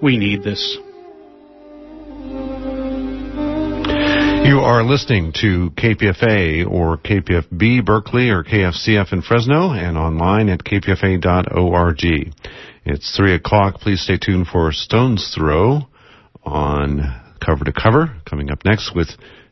We 0.00 0.16
need 0.16 0.42
this. 0.44 0.78
You 4.48 4.60
are 4.60 4.82
listening 4.84 5.32
to 5.40 5.70
KPFA 5.70 6.70
or 6.70 6.96
KPFB 6.98 7.84
Berkeley 7.84 8.30
or 8.30 8.44
KFCF 8.44 9.12
in 9.12 9.22
Fresno 9.22 9.72
and 9.72 9.98
online 9.98 10.48
at 10.48 10.64
kpfa.org. 10.64 12.32
It's 12.84 13.16
3 13.16 13.34
o'clock. 13.34 13.80
Please 13.80 14.00
stay 14.00 14.16
tuned 14.16 14.46
for 14.46 14.72
Stone's 14.72 15.34
Throw 15.34 15.80
on 16.44 17.34
Cover 17.44 17.64
to 17.64 17.72
Cover 17.72 18.14
coming 18.24 18.50
up 18.50 18.64
next 18.64 18.94
with 18.94 19.08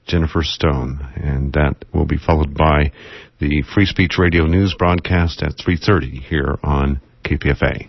Jennifer 0.07 0.43
Stone. 0.43 1.01
And 1.17 1.53
that 1.55 1.85
will 1.93 2.07
be 2.07 2.19
followed 2.19 2.55
by 2.55 2.93
the 3.41 3.63
Free 3.75 3.87
Speech 3.87 4.17
Radio 4.17 4.47
News 4.47 4.75
broadcast 4.79 5.43
at 5.43 5.57
3.30 5.59 6.23
here 6.23 6.57
on 6.63 7.01
KPFA. 7.25 7.89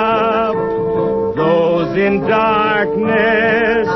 in 2.01 2.21
darkness 2.21 3.87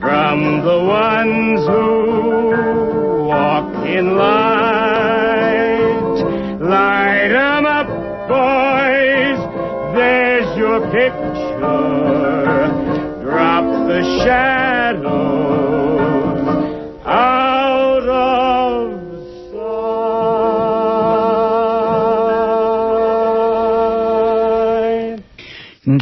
from 0.00 0.62
the 0.64 0.78
ones 0.84 1.66
who 1.66 3.26
walk 3.26 3.86
in 3.86 4.16
light. 4.16 5.34
Light 6.60 7.32
up, 7.34 7.88
boys. 8.28 9.38
There's 9.96 10.56
your 10.56 10.80
picture. 10.92 11.60
Drop 13.24 13.64
the 13.88 14.00
shadows 14.24 14.53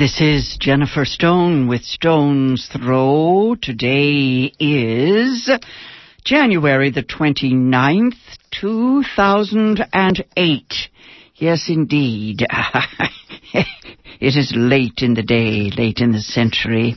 This 0.02 0.18
is 0.20 0.58
Jennifer 0.58 1.04
Stone 1.04 1.68
with 1.68 1.84
Stone's 1.84 2.66
Throw. 2.66 3.54
Today 3.54 4.52
is 4.58 5.48
January 6.24 6.90
the 6.90 7.04
29th, 7.04 8.16
2008. 8.50 10.74
Yes, 11.36 11.68
indeed. 11.68 12.42
it 13.54 13.66
is 14.20 14.52
late 14.56 15.02
in 15.02 15.14
the 15.14 15.22
day, 15.22 15.70
late 15.70 16.00
in 16.00 16.10
the 16.10 16.18
century. 16.18 16.96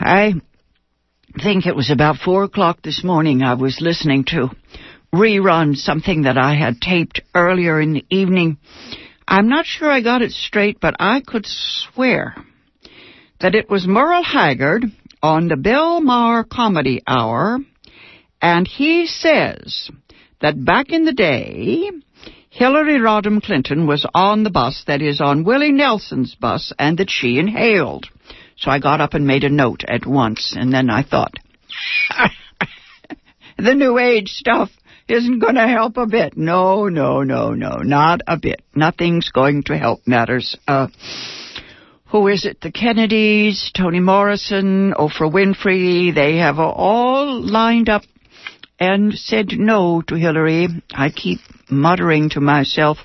I 0.00 0.40
think 1.42 1.66
it 1.66 1.76
was 1.76 1.90
about 1.90 2.16
four 2.16 2.44
o'clock 2.44 2.80
this 2.80 3.04
morning 3.04 3.42
I 3.42 3.52
was 3.52 3.82
listening 3.82 4.24
to 4.28 4.48
rerun 5.12 5.76
something 5.76 6.22
that 6.22 6.38
I 6.38 6.54
had 6.54 6.80
taped 6.80 7.20
earlier 7.34 7.78
in 7.78 7.92
the 7.92 8.06
evening. 8.08 8.56
I'm 9.28 9.48
not 9.48 9.66
sure 9.66 9.90
I 9.90 10.02
got 10.02 10.22
it 10.22 10.30
straight, 10.30 10.78
but 10.80 10.94
I 11.00 11.20
could 11.20 11.46
swear 11.46 12.36
that 13.40 13.54
it 13.54 13.68
was 13.68 13.86
Merle 13.86 14.22
Haggard 14.22 14.84
on 15.22 15.48
the 15.48 15.56
Bill 15.56 16.00
Maher 16.00 16.44
Comedy 16.44 17.02
Hour, 17.06 17.58
and 18.40 18.68
he 18.68 19.06
says 19.06 19.90
that 20.40 20.64
back 20.64 20.90
in 20.90 21.04
the 21.04 21.12
day, 21.12 21.90
Hillary 22.50 22.98
Rodham 23.00 23.42
Clinton 23.42 23.86
was 23.86 24.06
on 24.14 24.44
the 24.44 24.50
bus, 24.50 24.84
that 24.86 25.02
is, 25.02 25.20
on 25.20 25.44
Willie 25.44 25.72
Nelson's 25.72 26.34
bus, 26.34 26.72
and 26.78 26.96
that 26.98 27.10
she 27.10 27.38
inhaled. 27.38 28.06
So 28.56 28.70
I 28.70 28.78
got 28.78 29.00
up 29.00 29.14
and 29.14 29.26
made 29.26 29.44
a 29.44 29.50
note 29.50 29.82
at 29.86 30.06
once, 30.06 30.54
and 30.56 30.72
then 30.72 30.88
I 30.88 31.02
thought, 31.02 31.34
the 33.58 33.74
New 33.74 33.98
Age 33.98 34.28
stuff 34.28 34.70
isn't 35.08 35.38
going 35.38 35.54
to 35.54 35.68
help 35.68 35.96
a 35.96 36.06
bit. 36.06 36.36
No, 36.36 36.88
no, 36.88 37.22
no, 37.22 37.50
no, 37.50 37.76
not 37.78 38.20
a 38.26 38.38
bit. 38.38 38.62
Nothing's 38.74 39.30
going 39.30 39.64
to 39.64 39.78
help 39.78 40.06
matters. 40.06 40.56
Uh, 40.66 40.88
who 42.06 42.28
is 42.28 42.44
it? 42.44 42.60
The 42.60 42.72
Kennedys, 42.72 43.72
Toni 43.76 44.00
Morrison, 44.00 44.94
Oprah 44.94 45.32
Winfrey, 45.32 46.14
they 46.14 46.36
have 46.36 46.58
all 46.58 47.40
lined 47.40 47.88
up 47.88 48.02
and 48.78 49.14
said 49.14 49.48
no 49.52 50.02
to 50.02 50.14
Hillary. 50.14 50.68
I 50.92 51.10
keep 51.10 51.40
muttering 51.70 52.30
to 52.30 52.40
myself, 52.40 52.98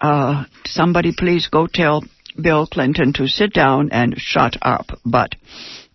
uh, 0.00 0.44
somebody 0.66 1.12
please 1.16 1.48
go 1.50 1.66
tell 1.66 2.02
Bill 2.40 2.66
Clinton 2.66 3.12
to 3.14 3.26
sit 3.26 3.52
down 3.52 3.90
and 3.92 4.14
shut 4.18 4.56
up. 4.60 4.86
But 5.04 5.34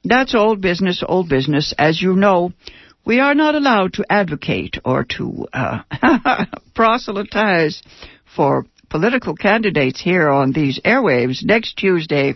that's 0.04 0.34
old 0.34 0.62
business, 0.62 1.04
old 1.06 1.30
business. 1.30 1.74
As 1.78 2.02
you 2.02 2.16
know, 2.16 2.54
we 3.10 3.20
are 3.20 3.34
not 3.34 3.56
allowed 3.56 3.94
to 3.94 4.06
advocate 4.08 4.78
or 4.86 5.04
to 5.04 5.48
uh, 5.52 5.80
proselytize 6.76 7.82
for 8.36 8.68
political 8.88 9.36
candidates 9.36 10.00
here 10.00 10.30
on 10.30 10.52
these 10.52 10.80
airwaves. 10.86 11.44
Next 11.44 11.76
Tuesday 11.76 12.36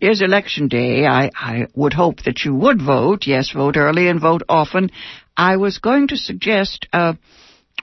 is 0.00 0.22
election 0.22 0.68
day. 0.68 1.04
I, 1.04 1.30
I 1.34 1.66
would 1.74 1.92
hope 1.92 2.22
that 2.22 2.42
you 2.42 2.54
would 2.54 2.80
vote. 2.80 3.26
Yes, 3.26 3.52
vote 3.52 3.76
early 3.76 4.08
and 4.08 4.18
vote 4.18 4.40
often. 4.48 4.90
I 5.36 5.58
was 5.58 5.76
going 5.76 6.08
to 6.08 6.16
suggest, 6.16 6.88
uh, 6.90 7.12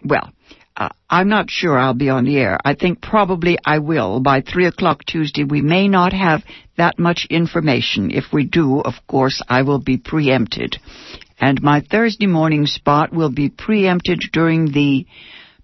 well, 0.03 0.31
uh, 0.75 0.89
I'm 1.07 1.29
not 1.29 1.51
sure 1.51 1.77
I'll 1.77 1.93
be 1.93 2.09
on 2.09 2.25
the 2.25 2.37
air. 2.37 2.57
I 2.65 2.73
think 2.73 3.03
probably 3.03 3.59
I 3.63 3.77
will. 3.77 4.19
By 4.19 4.41
3 4.41 4.65
o'clock 4.65 5.05
Tuesday, 5.05 5.43
we 5.43 5.61
may 5.61 5.87
not 5.87 6.11
have 6.11 6.41
that 6.75 6.97
much 6.97 7.27
information. 7.29 8.09
If 8.09 8.33
we 8.33 8.45
do, 8.45 8.81
of 8.81 8.95
course, 9.07 9.43
I 9.47 9.61
will 9.61 9.79
be 9.79 9.97
preempted. 9.97 10.77
And 11.39 11.61
my 11.61 11.81
Thursday 11.81 12.27
morning 12.27 12.65
spot 12.65 13.13
will 13.13 13.31
be 13.31 13.49
preempted 13.49 14.21
during 14.31 14.71
the 14.71 15.05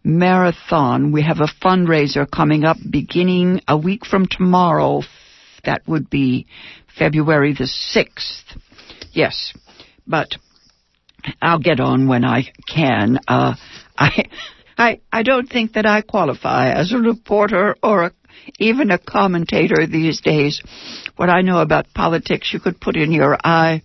marathon. 0.04 1.12
We 1.12 1.24
have 1.24 1.40
a 1.40 1.48
fundraiser 1.64 2.30
coming 2.30 2.64
up 2.64 2.78
beginning 2.90 3.62
a 3.68 3.78
week 3.78 4.06
from 4.06 4.28
tomorrow. 4.28 5.04
That 5.64 5.88
would 5.88 6.10
be 6.10 6.48
February 6.98 7.54
the 7.54 7.70
6th. 7.96 8.60
Yes, 9.14 9.54
but 10.08 10.36
I'll 11.42 11.60
get 11.60 11.80
on 11.80 12.08
when 12.08 12.26
I 12.26 12.52
can. 12.68 13.20
Uh, 13.28 13.56
I, 13.98 14.30
I, 14.78 15.00
I 15.12 15.24
don't 15.24 15.48
think 15.48 15.74
that 15.74 15.86
I 15.86 16.02
qualify 16.02 16.72
as 16.72 16.92
a 16.92 16.98
reporter 16.98 17.76
or 17.84 18.06
a, 18.06 18.12
even 18.60 18.92
a 18.92 18.98
commentator 18.98 19.86
these 19.86 20.22
days. 20.22 20.62
What 21.16 21.30
I 21.30 21.42
know 21.42 21.60
about 21.60 21.94
politics, 21.94 22.52
you 22.52 22.60
could 22.60 22.82
put 22.82 22.98
in 22.98 23.12
your 23.12 23.38
eye. 23.44 23.84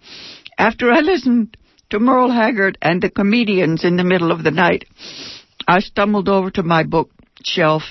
After 0.59 0.91
I 0.91 1.01
listened 1.01 1.57
to 1.91 1.99
Merle 1.99 2.31
Haggard 2.31 2.79
and 2.83 3.03
the 3.03 3.11
comedians 3.11 3.85
in 3.85 3.97
the 3.97 4.05
middle 4.05 4.33
of 4.33 4.43
the 4.43 4.51
night, 4.51 4.85
I 5.67 5.81
stumbled 5.81 6.29
over 6.29 6.51
to 6.53 6.63
my 6.63 6.83
bookshelf 6.83 7.83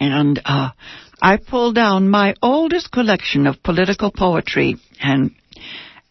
and 0.00 0.40
uh, 0.44 0.70
I 1.20 1.36
pulled 1.36 1.74
down 1.74 2.08
my 2.08 2.34
oldest 2.42 2.92
collection 2.92 3.46
of 3.46 3.62
political 3.62 4.12
poetry, 4.12 4.76
and 5.00 5.32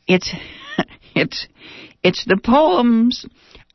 it's 0.05 0.33
it's 1.15 1.47
it's 2.03 2.25
the 2.25 2.37
poems 2.37 3.25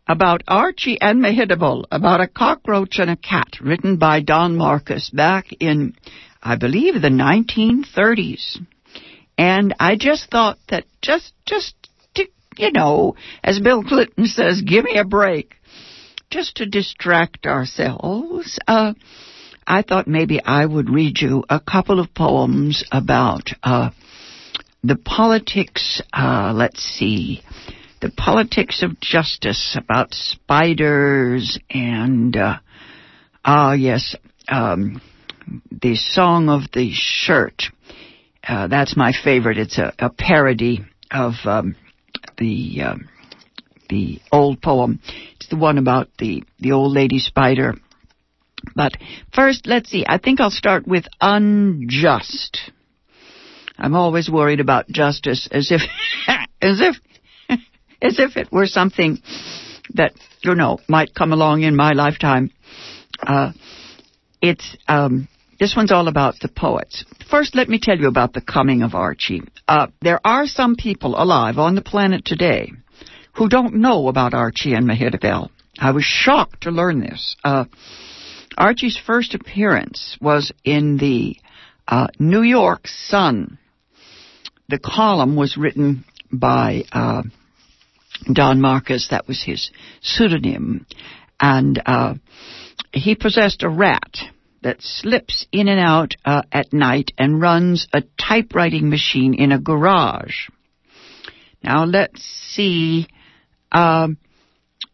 about 0.06 0.42
Archie 0.47 1.00
and 1.00 1.22
Mehitabel, 1.22 1.84
about 1.91 2.21
a 2.21 2.26
cockroach 2.26 2.98
and 2.98 3.10
a 3.10 3.16
cat, 3.16 3.60
written 3.60 3.97
by 3.97 4.21
Don 4.21 4.56
Marquis 4.56 5.09
back 5.12 5.47
in, 5.60 5.94
I 6.42 6.56
believe, 6.56 6.94
the 6.94 7.09
1930s. 7.09 8.59
And 9.38 9.75
I 9.81 9.97
just 9.97 10.31
thought 10.31 10.59
that 10.69 10.84
just 11.00 11.32
just 11.47 11.74
you 12.57 12.72
know, 12.72 13.16
as 13.43 13.59
Bill 13.60 13.83
Clinton 13.83 14.27
says, 14.27 14.63
give 14.63 14.84
me 14.84 14.99
a 14.99 15.04
break, 15.04 15.54
just 16.31 16.57
to 16.57 16.66
distract 16.66 17.47
ourselves. 17.47 18.59
Uh, 18.66 18.95
I 19.66 19.83
thought 19.83 20.09
maybe 20.09 20.41
I 20.43 20.65
would 20.65 20.91
read 20.91 21.21
you 21.21 21.45
a 21.49 21.60
couple 21.60 22.01
of 22.01 22.15
poems 22.15 22.84
about 22.91 23.51
uh, 23.63 23.91
the 24.83 24.97
politics. 24.97 26.03
Uh, 26.13 26.53
let's 26.54 26.83
see, 26.83 27.43
the 28.01 28.10
politics 28.10 28.83
of 28.83 29.01
justice 29.01 29.77
about 29.78 30.15
spiders 30.15 31.59
and 31.71 32.37
uh, 32.37 32.57
ah 33.45 33.72
yes, 33.72 34.16
um, 34.48 35.01
the 35.71 35.97
song 35.97 36.48
of 36.48 36.63
the 36.72 36.91
shirt. 36.93 37.65
Uh, 38.47 38.66
that's 38.66 38.97
my 38.97 39.13
favorite. 39.13 39.59
It's 39.59 39.78
a, 39.78 39.95
a 39.98 40.10
parody 40.10 40.81
of 41.13 41.34
um, 41.45 41.77
the 42.42 42.83
um, 42.83 43.09
the 43.89 44.21
old 44.30 44.60
poem. 44.60 45.00
It's 45.36 45.48
the 45.48 45.56
one 45.56 45.78
about 45.78 46.09
the 46.18 46.42
the 46.59 46.72
old 46.72 46.92
lady 46.92 47.18
spider 47.18 47.74
but 48.74 48.97
first, 49.34 49.66
let's 49.66 49.91
see. 49.91 50.04
I 50.06 50.18
think 50.18 50.41
I'll 50.41 50.50
start 50.50 50.86
with 50.86 51.04
unjust. 51.21 52.71
I'm 53.78 53.94
always 53.94 54.30
worried 54.30 54.60
about 54.60 54.89
justice 54.89 55.48
as 55.50 55.72
if, 55.72 55.83
as 56.62 56.80
if, 56.80 56.97
as 58.03 58.18
if 58.18 58.36
it 58.36 58.53
were 58.53 58.66
something 58.66 59.18
that, 59.95 60.12
you 60.42 60.54
know, 60.54 60.78
might 60.88 61.15
come 61.15 61.33
along 61.33 61.62
in 61.62 61.74
my 61.74 61.92
lifetime. 61.92 62.50
Uh, 63.21 63.53
it's, 64.41 64.77
um, 64.88 65.28
this 65.62 65.76
one's 65.76 65.92
all 65.92 66.09
about 66.09 66.41
the 66.41 66.48
poets. 66.48 67.04
First, 67.30 67.54
let 67.54 67.68
me 67.68 67.78
tell 67.80 67.97
you 67.97 68.09
about 68.09 68.32
the 68.32 68.41
coming 68.41 68.82
of 68.82 68.97
Archie. 68.97 69.42
Uh, 69.68 69.86
there 70.00 70.18
are 70.24 70.44
some 70.44 70.74
people 70.74 71.14
alive 71.14 71.56
on 71.56 71.76
the 71.76 71.82
planet 71.82 72.24
today 72.24 72.72
who 73.36 73.48
don't 73.48 73.76
know 73.76 74.09
about 74.09 74.34
Archie 74.34 74.74
and 74.74 74.91
Mehitabel. 74.91 75.50
I 75.78 75.92
was 75.92 76.03
shocked 76.03 76.62
to 76.62 76.72
learn 76.72 76.98
this. 76.98 77.36
Uh, 77.44 77.66
Archie's 78.59 78.98
first 79.06 79.36
appearance 79.36 80.18
was 80.20 80.50
in 80.64 80.97
the 80.97 81.36
uh, 81.86 82.09
New 82.18 82.42
York 82.42 82.88
Sun. 82.88 83.56
The 84.68 84.80
column 84.80 85.36
was 85.36 85.56
written 85.56 86.04
by 86.32 86.82
uh, 86.91 87.22
Don 88.32 88.60
Marquis. 88.60 89.06
That 89.12 89.28
was 89.28 89.41
his 89.41 89.70
pseudonym. 90.00 90.86
And 91.38 91.80
uh, 91.86 92.14
he 92.92 93.14
possessed 93.14 93.62
a 93.62 93.68
rat 93.68 94.16
that 94.62 94.80
slips 94.80 95.47
in 95.53 95.68
and 95.68 95.80
out 95.80 96.14
uh, 96.24 96.42
at 96.53 96.72
night 96.72 97.12
and 97.18 97.41
runs 97.41 97.86
a 97.92 98.03
typewriting 98.20 98.88
machine 98.88 99.34
in 99.34 99.53
a 99.53 99.60
garage. 99.60 100.48
Now 101.62 101.84
let's 101.84 102.22
see. 102.22 103.06
Um, 103.70 104.18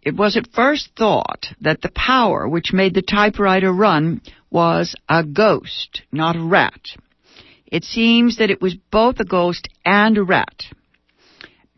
it 0.03 0.17
was 0.17 0.37
at 0.37 0.53
first 0.53 0.91
thought 0.97 1.47
that 1.61 1.83
the 1.83 1.91
power 1.91 2.49
which 2.49 2.73
made 2.73 2.95
the 2.95 3.03
typewriter 3.03 3.73
run 3.73 4.21
was 4.51 4.95
a 5.09 5.25
ghost, 5.25 6.03
not 6.13 6.37
a 6.37 6.43
rat. 6.43 6.81
It 7.67 7.85
seems 7.85 8.39
that 8.39 8.51
it 8.51 8.63
was 8.63 8.77
both 8.91 9.21
a 9.21 9.25
ghost 9.25 9.69
and 9.85 10.17
a 10.17 10.23
rat. 10.23 10.65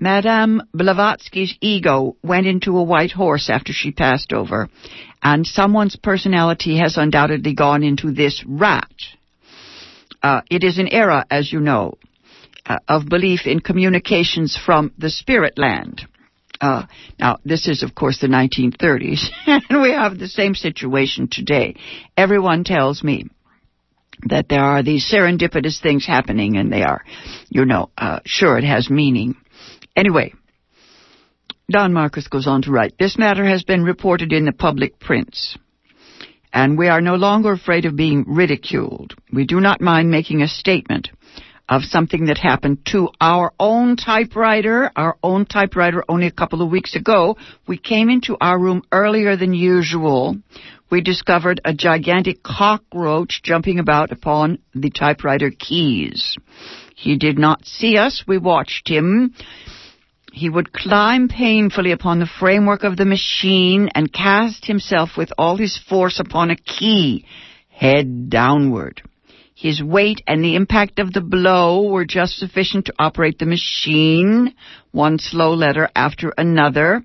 Madame 0.00 0.62
Blavatsky's 0.72 1.54
ego 1.60 2.16
went 2.22 2.46
into 2.46 2.78
a 2.78 2.82
white 2.82 3.12
horse 3.12 3.50
after 3.50 3.74
she 3.74 3.92
passed 3.92 4.32
over, 4.32 4.70
and 5.22 5.46
someone's 5.46 5.96
personality 5.96 6.78
has 6.78 6.96
undoubtedly 6.96 7.54
gone 7.54 7.82
into 7.82 8.10
this 8.10 8.42
rat. 8.46 8.90
Uh, 10.22 10.40
it 10.50 10.64
is 10.64 10.78
an 10.78 10.88
era, 10.88 11.26
as 11.30 11.52
you 11.52 11.60
know, 11.60 11.98
uh, 12.64 12.78
of 12.88 13.10
belief 13.10 13.46
in 13.46 13.60
communications 13.60 14.56
from 14.56 14.90
the 14.96 15.10
spirit 15.10 15.58
land. 15.58 16.02
Uh, 16.62 16.86
now, 17.18 17.38
this 17.44 17.68
is, 17.68 17.82
of 17.82 17.94
course, 17.94 18.20
the 18.20 18.26
1930s, 18.26 19.28
and 19.46 19.82
we 19.82 19.90
have 19.90 20.18
the 20.18 20.28
same 20.28 20.54
situation 20.54 21.28
today. 21.30 21.74
Everyone 22.16 22.64
tells 22.64 23.02
me 23.02 23.26
that 24.28 24.48
there 24.48 24.64
are 24.64 24.82
these 24.82 25.10
serendipitous 25.10 25.80
things 25.80 26.06
happening, 26.06 26.56
and 26.56 26.72
they 26.72 26.82
are, 26.82 27.02
you 27.50 27.66
know, 27.66 27.90
uh, 27.98 28.20
sure 28.24 28.56
it 28.56 28.64
has 28.64 28.88
meaning. 28.88 29.36
Anyway, 29.96 30.32
Don 31.70 31.92
Marquis 31.92 32.22
goes 32.28 32.46
on 32.46 32.62
to 32.62 32.70
write, 32.70 32.94
This 32.98 33.18
matter 33.18 33.44
has 33.44 33.62
been 33.62 33.84
reported 33.84 34.32
in 34.32 34.44
the 34.44 34.52
public 34.52 34.98
prints, 34.98 35.56
and 36.52 36.78
we 36.78 36.88
are 36.88 37.00
no 37.00 37.14
longer 37.14 37.52
afraid 37.52 37.84
of 37.84 37.96
being 37.96 38.24
ridiculed. 38.26 39.14
We 39.32 39.44
do 39.44 39.60
not 39.60 39.80
mind 39.80 40.10
making 40.10 40.42
a 40.42 40.48
statement 40.48 41.10
of 41.68 41.82
something 41.84 42.24
that 42.24 42.38
happened 42.38 42.84
to 42.84 43.08
our 43.20 43.52
own 43.60 43.96
typewriter, 43.96 44.90
our 44.96 45.16
own 45.22 45.46
typewriter 45.46 46.04
only 46.08 46.26
a 46.26 46.32
couple 46.32 46.60
of 46.60 46.70
weeks 46.70 46.96
ago. 46.96 47.36
We 47.68 47.78
came 47.78 48.10
into 48.10 48.36
our 48.40 48.58
room 48.58 48.82
earlier 48.90 49.36
than 49.36 49.54
usual. 49.54 50.36
We 50.90 51.00
discovered 51.00 51.60
a 51.64 51.72
gigantic 51.72 52.42
cockroach 52.42 53.42
jumping 53.44 53.78
about 53.78 54.10
upon 54.10 54.58
the 54.74 54.90
typewriter 54.90 55.52
keys. 55.56 56.36
He 56.96 57.16
did 57.16 57.38
not 57.38 57.64
see 57.64 57.96
us. 57.96 58.24
We 58.26 58.38
watched 58.38 58.88
him. 58.88 59.34
He 60.32 60.48
would 60.48 60.72
climb 60.72 61.28
painfully 61.28 61.90
upon 61.90 62.18
the 62.18 62.26
framework 62.26 62.84
of 62.84 62.96
the 62.96 63.04
machine 63.04 63.88
and 63.94 64.12
cast 64.12 64.64
himself 64.66 65.16
with 65.16 65.32
all 65.36 65.56
his 65.56 65.76
force 65.76 66.20
upon 66.20 66.50
a 66.50 66.56
key, 66.56 67.24
head 67.68 68.30
downward. 68.30 69.02
His 69.54 69.82
weight 69.82 70.22
and 70.26 70.42
the 70.42 70.54
impact 70.54 70.98
of 70.98 71.12
the 71.12 71.20
blow 71.20 71.82
were 71.82 72.06
just 72.06 72.38
sufficient 72.38 72.86
to 72.86 72.94
operate 72.98 73.38
the 73.38 73.46
machine, 73.46 74.54
one 74.92 75.18
slow 75.18 75.52
letter 75.52 75.88
after 75.94 76.32
another. 76.38 77.02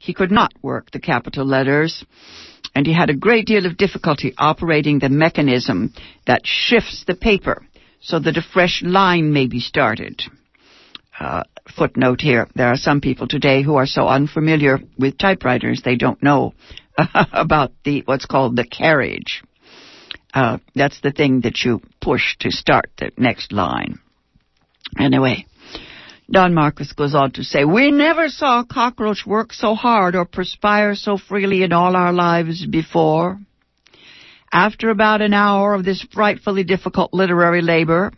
He 0.00 0.14
could 0.14 0.32
not 0.32 0.52
work 0.62 0.90
the 0.90 0.98
capital 0.98 1.44
letters, 1.44 2.04
and 2.74 2.86
he 2.86 2.92
had 2.92 3.10
a 3.10 3.14
great 3.14 3.46
deal 3.46 3.66
of 3.66 3.76
difficulty 3.76 4.34
operating 4.36 4.98
the 4.98 5.10
mechanism 5.10 5.92
that 6.26 6.42
shifts 6.44 7.04
the 7.06 7.14
paper 7.14 7.64
so 8.00 8.18
that 8.18 8.36
a 8.36 8.42
fresh 8.42 8.82
line 8.82 9.32
may 9.32 9.46
be 9.46 9.60
started. 9.60 10.22
Uh, 11.22 11.44
footnote 11.78 12.20
here, 12.20 12.48
there 12.56 12.66
are 12.66 12.76
some 12.76 13.00
people 13.00 13.28
today 13.28 13.62
who 13.62 13.76
are 13.76 13.86
so 13.86 14.08
unfamiliar 14.08 14.80
with 14.98 15.16
typewriters 15.16 15.80
they 15.84 15.94
don't 15.94 16.20
know 16.20 16.52
about 17.32 17.70
the 17.84 18.02
what's 18.06 18.26
called 18.26 18.56
the 18.56 18.64
carriage. 18.64 19.44
Uh, 20.34 20.58
that's 20.74 21.00
the 21.00 21.12
thing 21.12 21.42
that 21.42 21.60
you 21.64 21.80
push 22.00 22.36
to 22.40 22.50
start 22.50 22.90
the 22.98 23.12
next 23.16 23.52
line. 23.52 24.00
Anyway, 24.98 25.46
Don 26.28 26.54
Marquis 26.54 26.90
goes 26.96 27.14
on 27.14 27.30
to 27.32 27.44
say, 27.44 27.64
We 27.64 27.92
never 27.92 28.28
saw 28.28 28.60
a 28.60 28.66
cockroach 28.66 29.24
work 29.24 29.52
so 29.52 29.76
hard 29.76 30.16
or 30.16 30.24
perspire 30.24 30.96
so 30.96 31.18
freely 31.18 31.62
in 31.62 31.72
all 31.72 31.94
our 31.94 32.12
lives 32.12 32.66
before. 32.66 33.38
After 34.52 34.90
about 34.90 35.22
an 35.22 35.34
hour 35.34 35.74
of 35.74 35.84
this 35.84 36.04
frightfully 36.12 36.64
difficult 36.64 37.14
literary 37.14 37.62
labor, 37.62 38.10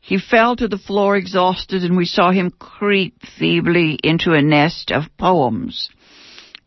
he 0.00 0.18
fell 0.18 0.56
to 0.56 0.68
the 0.68 0.78
floor 0.78 1.16
exhausted 1.16 1.84
and 1.84 1.96
we 1.96 2.06
saw 2.06 2.30
him 2.30 2.50
creep 2.50 3.14
feebly 3.38 3.98
into 4.02 4.32
a 4.32 4.42
nest 4.42 4.90
of 4.90 5.04
poems. 5.18 5.90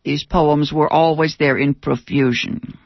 These 0.04 0.24
poems 0.24 0.72
were 0.72 0.92
always 0.92 1.36
there 1.38 1.58
in 1.58 1.74
profusion 1.74 2.78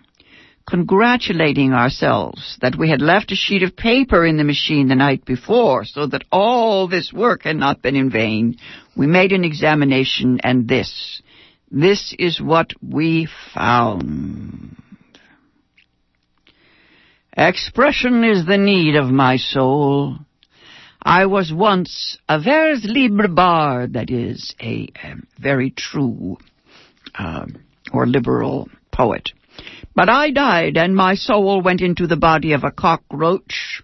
congratulating 0.67 1.73
ourselves 1.73 2.59
that 2.63 2.77
we 2.77 2.89
had 2.89 3.03
left 3.03 3.33
a 3.33 3.37
sheet 3.37 3.63
of 3.63 3.77
paper 3.77 4.25
in 4.25 4.37
the 4.37 4.45
machine 4.45 4.89
the 4.89 4.95
night 4.95 5.25
before 5.25 5.85
so 5.85 6.07
that 6.07 6.25
all 6.33 6.89
this 6.89 7.13
work 7.13 7.43
had 7.43 7.57
not 7.57 7.83
been 7.83 7.97
in 7.97 8.11
vain. 8.11 8.57
We 8.97 9.07
made 9.07 9.33
an 9.33 9.45
examination 9.45 10.41
and 10.43 10.67
this, 10.67 11.23
this 11.71 12.15
is 12.19 12.41
what 12.41 12.71
we 12.83 13.29
found. 13.53 14.77
Expression 17.37 18.23
is 18.23 18.47
the 18.47 18.59
need 18.59 18.95
of 18.95 19.07
my 19.07 19.37
soul. 19.39 20.19
I 21.03 21.27
was 21.27 21.53
once 21.53 22.17
a 22.29 22.39
vers 22.41 22.85
libre 22.85 23.29
bard, 23.29 23.95
that 23.95 24.09
is, 24.09 24.55
a, 24.61 24.89
a 25.03 25.17
very 25.39 25.71
true 25.71 26.39
uh, 27.19 27.47
or 27.93 28.07
liberal 28.07 28.69
poet. 28.93 29.31
But 29.97 30.09
I 30.09 30.31
died 30.31 30.77
and 30.77 30.95
my 30.95 31.15
soul 31.15 31.61
went 31.61 31.81
into 31.81 32.07
the 32.07 32.17
body 32.17 32.53
of 32.53 32.63
a 32.63 32.71
cockroach. 32.71 33.83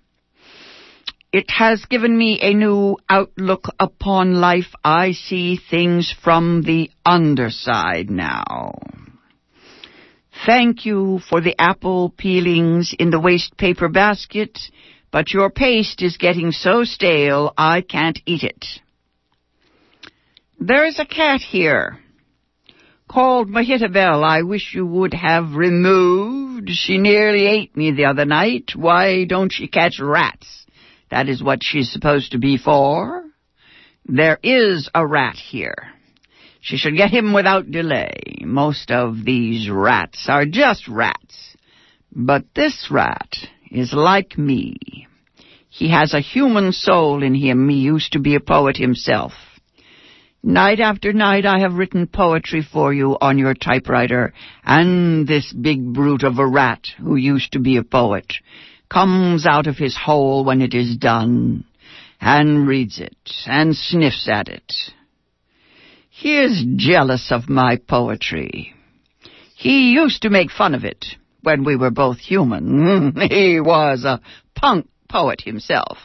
It 1.32 1.50
has 1.50 1.84
given 1.86 2.16
me 2.16 2.40
a 2.40 2.54
new 2.54 2.96
outlook 3.08 3.66
upon 3.78 4.40
life. 4.40 4.74
I 4.82 5.12
see 5.12 5.56
things 5.56 6.14
from 6.22 6.62
the 6.62 6.90
underside 7.04 8.10
now. 8.10 8.74
Thank 10.46 10.86
you 10.86 11.20
for 11.28 11.42
the 11.42 11.54
apple 11.60 12.10
peelings 12.16 12.94
in 12.98 13.10
the 13.10 13.20
waste 13.20 13.58
paper 13.58 13.88
basket, 13.88 14.58
but 15.10 15.32
your 15.34 15.50
paste 15.50 16.00
is 16.00 16.16
getting 16.16 16.50
so 16.50 16.84
stale 16.84 17.52
I 17.58 17.82
can't 17.82 18.18
eat 18.24 18.42
it. 18.42 18.64
There's 20.58 20.98
a 20.98 21.04
cat 21.04 21.40
here 21.40 21.98
called 23.06 23.48
Mehitabel 23.48 24.24
I 24.24 24.42
wish 24.42 24.72
you 24.74 24.86
would 24.86 25.12
have 25.12 25.54
removed. 25.54 26.70
She 26.70 26.96
nearly 26.96 27.46
ate 27.46 27.76
me 27.76 27.90
the 27.90 28.06
other 28.06 28.24
night. 28.24 28.70
Why 28.74 29.24
don't 29.24 29.52
she 29.52 29.68
catch 29.68 30.00
rats? 30.00 30.46
That 31.10 31.28
is 31.28 31.42
what 31.42 31.58
she's 31.62 31.92
supposed 31.92 32.32
to 32.32 32.38
be 32.38 32.56
for. 32.56 33.24
There 34.06 34.38
is 34.42 34.88
a 34.94 35.06
rat 35.06 35.36
here. 35.36 35.92
She 36.60 36.76
should 36.76 36.96
get 36.96 37.10
him 37.10 37.32
without 37.32 37.70
delay. 37.70 38.20
Most 38.42 38.90
of 38.90 39.24
these 39.24 39.70
rats 39.70 40.26
are 40.28 40.44
just 40.44 40.88
rats. 40.88 41.56
But 42.14 42.44
this 42.54 42.88
rat 42.90 43.36
is 43.70 43.92
like 43.92 44.36
me. 44.36 45.06
He 45.68 45.90
has 45.90 46.12
a 46.12 46.20
human 46.20 46.72
soul 46.72 47.22
in 47.22 47.34
him. 47.34 47.68
He 47.68 47.76
used 47.76 48.12
to 48.12 48.18
be 48.18 48.34
a 48.34 48.40
poet 48.40 48.76
himself. 48.76 49.32
Night 50.42 50.80
after 50.80 51.12
night 51.12 51.44
I 51.44 51.60
have 51.60 51.74
written 51.74 52.06
poetry 52.06 52.62
for 52.62 52.92
you 52.92 53.16
on 53.20 53.38
your 53.38 53.54
typewriter, 53.54 54.32
and 54.64 55.28
this 55.28 55.52
big 55.52 55.92
brute 55.92 56.22
of 56.22 56.38
a 56.38 56.46
rat, 56.46 56.86
who 56.98 57.16
used 57.16 57.52
to 57.52 57.60
be 57.60 57.76
a 57.76 57.84
poet, 57.84 58.32
comes 58.88 59.46
out 59.46 59.66
of 59.66 59.76
his 59.76 59.96
hole 59.96 60.44
when 60.44 60.62
it 60.62 60.72
is 60.72 60.96
done, 60.96 61.64
and 62.20 62.66
reads 62.66 62.98
it, 62.98 63.16
and 63.46 63.76
sniffs 63.76 64.28
at 64.30 64.48
it. 64.48 64.72
He 66.20 66.36
is 66.36 66.62
jealous 66.76 67.32
of 67.32 67.48
my 67.48 67.76
poetry. 67.76 68.74
He 69.56 69.92
used 69.92 70.20
to 70.20 70.28
make 70.28 70.50
fun 70.50 70.74
of 70.74 70.84
it 70.84 71.06
when 71.40 71.64
we 71.64 71.76
were 71.76 71.90
both 71.90 72.18
human. 72.18 73.14
he 73.30 73.58
was 73.58 74.04
a 74.04 74.20
punk 74.54 74.86
poet 75.08 75.40
himself. 75.40 75.96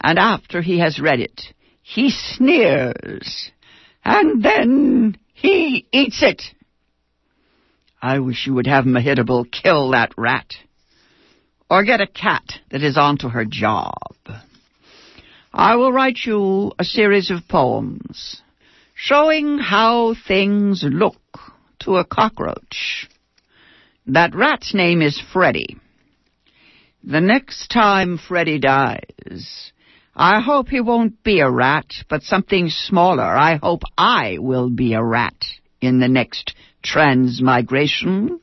and 0.00 0.16
after 0.16 0.62
he 0.62 0.78
has 0.78 1.00
read 1.00 1.18
it, 1.18 1.42
he 1.82 2.10
sneers, 2.10 3.50
and 4.04 4.44
then 4.44 5.16
he 5.34 5.88
eats 5.90 6.22
it. 6.22 6.42
I 8.00 8.20
wish 8.20 8.46
you 8.46 8.54
would 8.54 8.68
have 8.68 8.84
Mehitabel 8.84 9.50
kill 9.50 9.90
that 9.90 10.12
rat. 10.16 10.54
Or 11.68 11.82
get 11.82 12.00
a 12.00 12.06
cat 12.06 12.44
that 12.70 12.84
is 12.84 12.96
onto 12.96 13.28
her 13.28 13.44
job. 13.44 14.14
I 15.52 15.74
will 15.74 15.92
write 15.92 16.18
you 16.24 16.70
a 16.78 16.84
series 16.84 17.32
of 17.32 17.48
poems 17.48 18.40
showing 19.02 19.58
how 19.58 20.14
things 20.28 20.84
look 20.88 21.16
to 21.80 21.96
a 21.96 22.04
cockroach. 22.04 23.08
That 24.06 24.32
rat's 24.32 24.74
name 24.74 25.02
is 25.02 25.20
Freddy. 25.32 25.76
The 27.02 27.20
next 27.20 27.68
time 27.68 28.16
Freddy 28.16 28.60
dies, 28.60 29.72
I 30.14 30.40
hope 30.40 30.68
he 30.68 30.80
won't 30.80 31.24
be 31.24 31.40
a 31.40 31.50
rat, 31.50 31.86
but 32.08 32.22
something 32.22 32.68
smaller. 32.68 33.24
I 33.24 33.56
hope 33.56 33.82
I 33.98 34.36
will 34.38 34.70
be 34.70 34.94
a 34.94 35.02
rat 35.02 35.42
in 35.80 35.98
the 35.98 36.08
next 36.08 36.54
transmigration, 36.84 38.38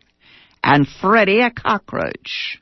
and 0.62 0.86
Freddy 1.00 1.40
a 1.40 1.52
cockroach. 1.52 2.60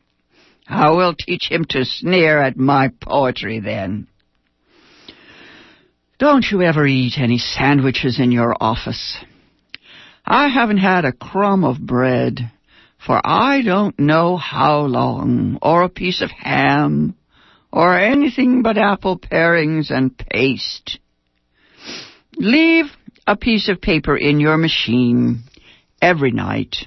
I 0.67 0.91
will 0.91 1.15
teach 1.15 1.49
him 1.49 1.65
to 1.69 1.83
sneer 1.83 2.43
at 2.43 2.57
my 2.57 2.91
poetry 3.01 3.59
then. 3.59 4.07
Don't 6.19 6.45
you 6.49 6.63
ever 6.63 6.87
eat 6.87 7.19
any 7.19 7.37
sandwiches 7.37 8.19
in 8.19 8.31
your 8.31 8.55
office? 8.59 9.17
I 10.25 10.47
haven't 10.47 10.79
had 10.79 11.05
a 11.05 11.11
crumb 11.11 11.63
of 11.63 11.79
bread 11.79 12.51
for 13.05 13.21
I 13.23 13.61
don't 13.61 13.97
know 13.99 14.35
how 14.35 14.81
long, 14.81 15.59
or 15.61 15.83
a 15.83 15.89
piece 15.89 16.21
of 16.21 16.31
ham, 16.31 17.15
or 17.71 17.97
anything 17.97 18.63
but 18.63 18.77
apple 18.77 19.19
parings 19.19 19.91
and 19.91 20.17
paste. 20.17 20.99
Leave 22.35 22.85
a 23.27 23.37
piece 23.37 23.69
of 23.69 23.79
paper 23.79 24.17
in 24.17 24.39
your 24.39 24.57
machine 24.57 25.43
every 26.01 26.31
night. 26.31 26.77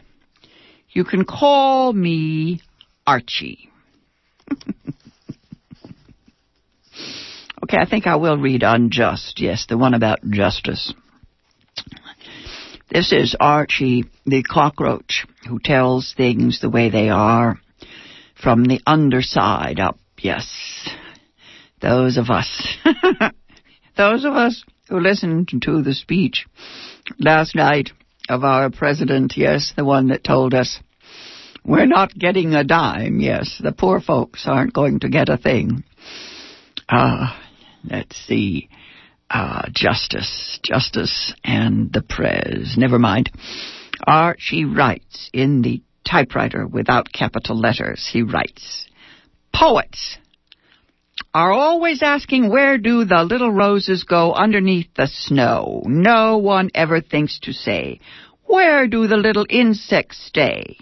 You 0.91 1.05
can 1.05 1.25
call 1.25 1.93
me 1.93 2.61
Archie. 3.07 3.71
okay, 7.62 7.79
I 7.79 7.87
think 7.87 8.07
I 8.07 8.17
will 8.17 8.37
read 8.37 8.62
Unjust. 8.62 9.40
Yes, 9.40 9.67
the 9.69 9.79
one 9.79 9.95
about 9.95 10.21
justice. 10.29 10.93
This 12.90 13.12
is 13.12 13.37
Archie 13.38 14.05
the 14.26 14.43
cockroach 14.43 15.26
who 15.49 15.61
tells 15.61 16.12
things 16.12 16.61
the 16.61 16.71
way 16.71 16.90
they 16.90 17.09
are 17.09 17.61
from 18.35 18.64
the 18.64 18.81
underside 18.85 19.79
up. 19.79 19.99
Yes. 20.19 20.88
Those 21.81 22.17
of 22.17 22.31
us. 22.31 22.76
Those 23.97 24.25
of 24.25 24.35
us 24.35 24.64
who 24.88 24.99
listened 24.99 25.52
to 25.62 25.83
the 25.83 25.95
speech 25.95 26.47
last 27.19 27.55
night 27.55 27.90
of 28.29 28.45
our 28.45 28.71
president, 28.71 29.35
yes, 29.37 29.73
the 29.76 29.85
one 29.85 30.09
that 30.09 30.25
told 30.25 30.52
us 30.52 30.81
we're 31.64 31.87
not 31.87 32.14
getting 32.14 32.55
a 32.55 32.64
dime, 32.64 33.21
yes, 33.21 33.61
the 33.62 33.73
poor 33.73 34.00
folks 34.00 34.45
aren't 34.47 34.73
going 34.73 35.00
to 35.00 35.09
get 35.09 35.29
a 35.29 35.37
thing. 35.37 35.85
Ah, 36.88 37.37
uh, 37.37 37.50
let's 37.85 38.17
see 38.27 38.69
uh, 39.31 39.63
justice, 39.73 40.59
justice, 40.63 41.35
and 41.45 41.93
the 41.93 42.03
prez. 42.03 42.75
Never 42.77 42.99
mind. 42.99 43.31
Archie 44.07 44.65
writes 44.65 45.31
in 45.33 45.63
the 45.63 45.83
typewriter 46.05 46.67
without 46.67 47.13
capital 47.13 47.59
letters. 47.59 48.09
He 48.11 48.23
writes, 48.23 48.87
Poets 49.55 50.19
are 51.33 51.53
always 51.53 52.03
asking 52.03 52.49
where 52.49 52.79
do 52.79 53.05
the 53.05 53.23
little 53.23 53.53
roses 53.53 54.05
go 54.05 54.33
underneath 54.33 54.89
the 54.97 55.07
snow. 55.07 55.83
No 55.87 56.39
one 56.39 56.71
ever 56.75 57.01
thinks 57.01 57.39
to 57.41 57.53
say, 57.53 58.01
where 58.45 58.89
do 58.89 59.07
the 59.07 59.17
little 59.17 59.47
insects 59.49 60.19
stay? 60.27 60.77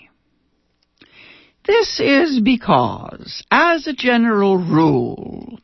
This 1.67 2.01
is 2.01 2.41
because, 2.41 3.45
as 3.51 3.87
a 3.87 3.93
general 3.93 4.57
rule, 4.57 5.59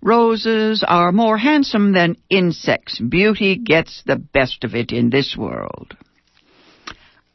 Roses 0.00 0.84
are 0.86 1.12
more 1.12 1.36
handsome 1.36 1.92
than 1.92 2.16
insects. 2.30 3.00
Beauty 3.00 3.56
gets 3.56 4.02
the 4.06 4.16
best 4.16 4.64
of 4.64 4.74
it 4.74 4.92
in 4.92 5.10
this 5.10 5.36
world. 5.36 5.96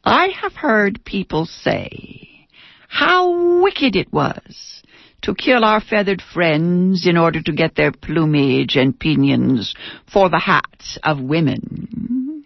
I 0.02 0.28
have 0.28 0.54
heard 0.54 1.04
people 1.04 1.46
say 1.46 2.46
how 2.88 3.62
wicked 3.62 3.96
it 3.96 4.12
was 4.12 4.82
to 5.22 5.34
kill 5.34 5.64
our 5.64 5.80
feathered 5.80 6.22
friends 6.22 7.06
in 7.06 7.16
order 7.16 7.42
to 7.42 7.52
get 7.52 7.74
their 7.74 7.92
plumage 7.92 8.76
and 8.76 8.98
pinions 8.98 9.74
for 10.12 10.28
the 10.28 10.38
hats 10.38 10.98
of 11.02 11.20
women. 11.20 12.44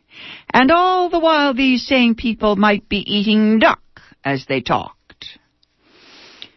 And 0.53 0.71
all 0.71 1.11
the 1.11 1.19
while 1.19 1.55
these 1.55 1.87
same 1.87 2.15
people 2.15 2.57
might 2.57 2.89
be 2.89 2.99
eating 2.99 3.59
duck 3.59 3.83
as 4.25 4.47
they 4.49 4.61
talked. 4.61 5.39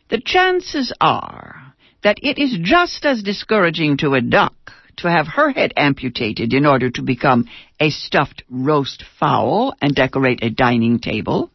The 0.10 0.22
chances 0.24 0.94
are 1.02 1.61
that 2.04 2.20
it 2.22 2.38
is 2.38 2.58
just 2.62 3.06
as 3.06 3.24
discouraging 3.24 3.98
to 3.98 4.14
a 4.14 4.22
duck 4.22 4.54
to 4.98 5.10
have 5.10 5.28
her 5.28 5.52
head 5.52 5.74
amputated 5.76 6.54
in 6.54 6.66
order 6.66 6.90
to 6.90 7.02
become 7.02 7.48
a 7.80 7.90
stuffed 7.90 8.44
roast 8.50 9.04
fowl 9.20 9.74
and 9.82 9.96
decorate 9.96 10.44
a 10.44 10.50
dining 10.50 11.00
table, 11.00 11.52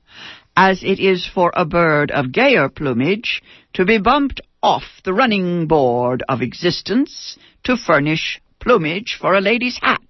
as 0.57 0.83
it 0.83 0.99
is 0.99 1.27
for 1.27 1.53
a 1.55 1.65
bird 1.65 2.11
of 2.11 2.33
gayer 2.33 2.69
plumage 2.69 3.43
to 3.75 3.85
be 3.85 3.99
bumped 3.99 4.41
off 4.63 4.85
the 5.05 5.13
running 5.13 5.67
board 5.67 6.23
of 6.29 6.41
existence 6.43 7.39
to 7.63 7.77
furnish 7.77 8.41
plumage 8.59 9.17
for 9.21 9.35
a 9.35 9.41
lady's 9.41 9.79
hat. 9.81 10.01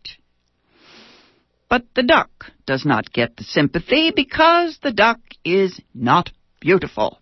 But 1.68 1.84
the 1.94 2.04
duck 2.04 2.52
does 2.64 2.84
not 2.84 3.12
get 3.12 3.36
the 3.36 3.44
sympathy 3.44 4.12
because 4.14 4.78
the 4.82 4.92
duck 4.92 5.18
is 5.44 5.80
not 5.94 6.30
beautiful. 6.60 7.18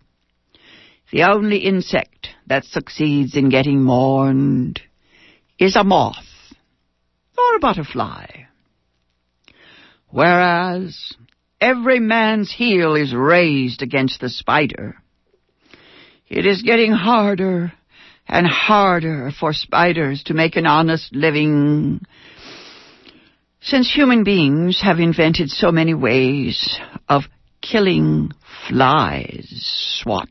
The 1.15 1.31
only 1.31 1.59
insect 1.59 2.27
that 2.47 2.65
succeeds 2.65 3.37
in 3.37 3.47
getting 3.47 3.81
mourned 3.81 4.81
is 5.57 5.77
a 5.77 5.83
moth 5.85 6.25
or 7.37 7.55
a 7.55 7.59
butterfly. 7.59 8.25
Whereas 10.09 11.13
every 11.61 12.01
man's 12.01 12.51
heel 12.51 12.95
is 12.95 13.13
raised 13.13 13.81
against 13.81 14.19
the 14.19 14.27
spider, 14.27 14.97
it 16.27 16.45
is 16.45 16.63
getting 16.63 16.91
harder 16.91 17.71
and 18.27 18.45
harder 18.45 19.31
for 19.31 19.53
spiders 19.53 20.21
to 20.23 20.33
make 20.33 20.57
an 20.57 20.67
honest 20.67 21.15
living 21.15 22.01
since 23.61 23.89
human 23.89 24.25
beings 24.25 24.81
have 24.81 24.99
invented 24.99 25.49
so 25.49 25.71
many 25.71 25.93
ways 25.93 26.77
of 27.07 27.23
killing 27.61 28.31
flies. 28.67 30.01
What? 30.03 30.27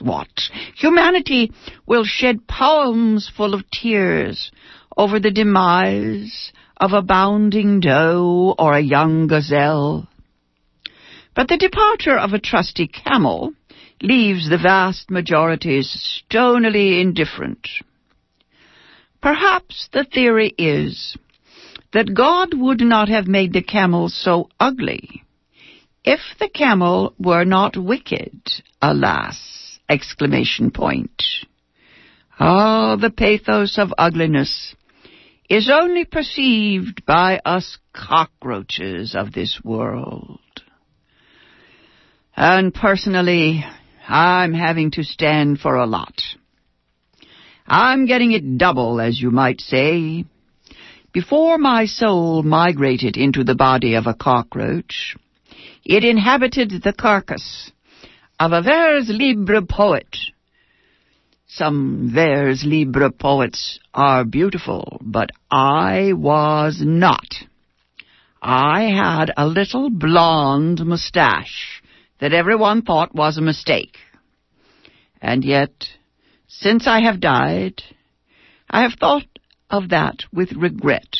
What? 0.00 0.28
Humanity 0.76 1.52
will 1.86 2.04
shed 2.04 2.46
poems 2.46 3.30
full 3.34 3.54
of 3.54 3.70
tears 3.70 4.50
over 4.96 5.20
the 5.20 5.30
demise 5.30 6.52
of 6.76 6.92
a 6.92 7.02
bounding 7.02 7.80
doe 7.80 8.54
or 8.58 8.74
a 8.74 8.80
young 8.80 9.26
gazelle. 9.26 10.08
But 11.34 11.48
the 11.48 11.56
departure 11.56 12.18
of 12.18 12.32
a 12.32 12.40
trusty 12.40 12.88
camel 12.88 13.52
leaves 14.02 14.48
the 14.48 14.58
vast 14.58 15.10
majorities 15.10 15.88
stonily 15.90 17.00
indifferent. 17.00 17.68
Perhaps 19.20 19.88
the 19.92 20.04
theory 20.04 20.54
is 20.56 21.16
that 21.92 22.14
God 22.14 22.54
would 22.54 22.80
not 22.80 23.08
have 23.08 23.26
made 23.26 23.52
the 23.52 23.62
camel 23.62 24.08
so 24.08 24.48
ugly 24.60 25.24
if 26.04 26.20
the 26.38 26.48
camel 26.48 27.14
were 27.18 27.44
not 27.44 27.76
wicked, 27.76 28.40
alas 28.80 29.57
exclamation 29.88 30.70
point. 30.70 31.22
Ah, 32.38 32.96
the 32.96 33.10
pathos 33.10 33.78
of 33.78 33.92
ugliness 33.98 34.74
is 35.48 35.70
only 35.72 36.04
perceived 36.04 37.04
by 37.06 37.40
us 37.44 37.78
cockroaches 37.92 39.14
of 39.14 39.32
this 39.32 39.60
world. 39.64 40.40
And 42.36 42.72
personally, 42.72 43.64
I'm 44.06 44.54
having 44.54 44.92
to 44.92 45.02
stand 45.02 45.58
for 45.58 45.76
a 45.76 45.86
lot. 45.86 46.22
I'm 47.66 48.06
getting 48.06 48.32
it 48.32 48.58
double, 48.58 49.00
as 49.00 49.20
you 49.20 49.30
might 49.30 49.60
say. 49.60 50.24
Before 51.12 51.58
my 51.58 51.86
soul 51.86 52.42
migrated 52.42 53.16
into 53.16 53.42
the 53.42 53.54
body 53.54 53.94
of 53.94 54.06
a 54.06 54.14
cockroach, 54.14 55.16
it 55.84 56.04
inhabited 56.04 56.82
the 56.82 56.92
carcass 56.92 57.72
of 58.38 58.52
a 58.52 58.62
vers 58.62 59.08
libre 59.08 59.62
poet. 59.62 60.16
Some 61.46 62.10
vers 62.14 62.64
libre 62.64 63.10
poets 63.10 63.80
are 63.92 64.24
beautiful, 64.24 65.00
but 65.02 65.30
I 65.50 66.12
was 66.12 66.80
not. 66.80 67.34
I 68.40 68.82
had 68.84 69.32
a 69.36 69.46
little 69.46 69.90
blonde 69.90 70.84
mustache 70.84 71.82
that 72.20 72.32
everyone 72.32 72.82
thought 72.82 73.14
was 73.14 73.38
a 73.38 73.42
mistake. 73.42 73.96
And 75.20 75.44
yet, 75.44 75.72
since 76.46 76.86
I 76.86 77.00
have 77.00 77.20
died, 77.20 77.82
I 78.70 78.82
have 78.82 78.94
thought 78.94 79.26
of 79.70 79.88
that 79.88 80.24
with 80.32 80.52
regret. 80.52 81.16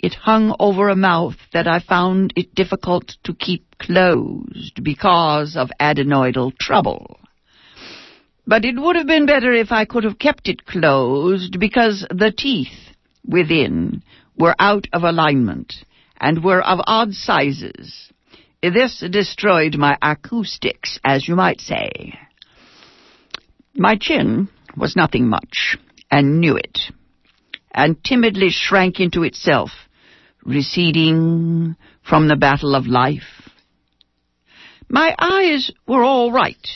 It 0.00 0.14
hung 0.14 0.54
over 0.60 0.88
a 0.88 0.96
mouth 0.96 1.36
that 1.52 1.66
I 1.66 1.80
found 1.80 2.32
it 2.36 2.54
difficult 2.54 3.16
to 3.24 3.34
keep 3.34 3.78
closed 3.78 4.82
because 4.84 5.56
of 5.56 5.70
adenoidal 5.80 6.56
trouble. 6.56 7.18
But 8.46 8.64
it 8.64 8.78
would 8.78 8.96
have 8.96 9.08
been 9.08 9.26
better 9.26 9.52
if 9.52 9.72
I 9.72 9.84
could 9.84 10.04
have 10.04 10.18
kept 10.18 10.48
it 10.48 10.64
closed 10.64 11.58
because 11.58 12.06
the 12.10 12.32
teeth 12.36 12.94
within 13.26 14.02
were 14.36 14.54
out 14.58 14.86
of 14.92 15.02
alignment 15.02 15.74
and 16.20 16.44
were 16.44 16.62
of 16.62 16.78
odd 16.86 17.12
sizes. 17.12 18.12
This 18.62 19.04
destroyed 19.10 19.76
my 19.76 19.98
acoustics, 20.00 20.98
as 21.04 21.28
you 21.28 21.36
might 21.36 21.60
say. 21.60 22.18
My 23.74 23.96
chin 23.96 24.48
was 24.76 24.96
nothing 24.96 25.28
much, 25.28 25.76
and 26.10 26.40
knew 26.40 26.56
it, 26.56 26.78
and 27.72 28.02
timidly 28.02 28.50
shrank 28.50 28.98
into 28.98 29.22
itself, 29.22 29.70
receding 30.44 31.76
from 32.02 32.28
the 32.28 32.36
battle 32.36 32.74
of 32.74 32.86
life. 32.86 33.50
My 34.88 35.14
eyes 35.18 35.70
were 35.86 36.02
all 36.02 36.32
right, 36.32 36.66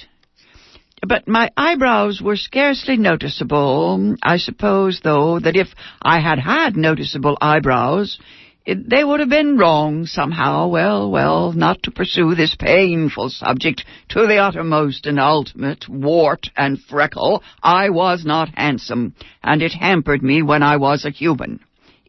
but 1.06 1.26
my 1.26 1.50
eyebrows 1.56 2.20
were 2.22 2.36
scarcely 2.36 2.96
noticeable. 2.96 4.16
I 4.22 4.36
suppose, 4.36 5.00
though, 5.02 5.40
that 5.40 5.56
if 5.56 5.68
I 6.02 6.20
had 6.20 6.38
had 6.38 6.76
noticeable 6.76 7.38
eyebrows, 7.40 8.18
it, 8.64 8.88
they 8.88 9.02
would 9.02 9.20
have 9.20 9.28
been 9.28 9.58
wrong 9.58 10.06
somehow. 10.06 10.68
Well, 10.68 11.10
well, 11.10 11.52
not 11.52 11.82
to 11.84 11.90
pursue 11.90 12.34
this 12.34 12.54
painful 12.54 13.30
subject 13.30 13.84
to 14.10 14.26
the 14.26 14.36
uttermost 14.36 15.06
and 15.06 15.18
ultimate, 15.18 15.88
wart 15.88 16.48
and 16.56 16.78
freckle, 16.80 17.42
I 17.62 17.90
was 17.90 18.24
not 18.24 18.50
handsome, 18.54 19.14
and 19.42 19.62
it 19.62 19.72
hampered 19.72 20.22
me 20.22 20.42
when 20.42 20.62
I 20.62 20.76
was 20.76 21.04
a 21.04 21.10
human. 21.10 21.60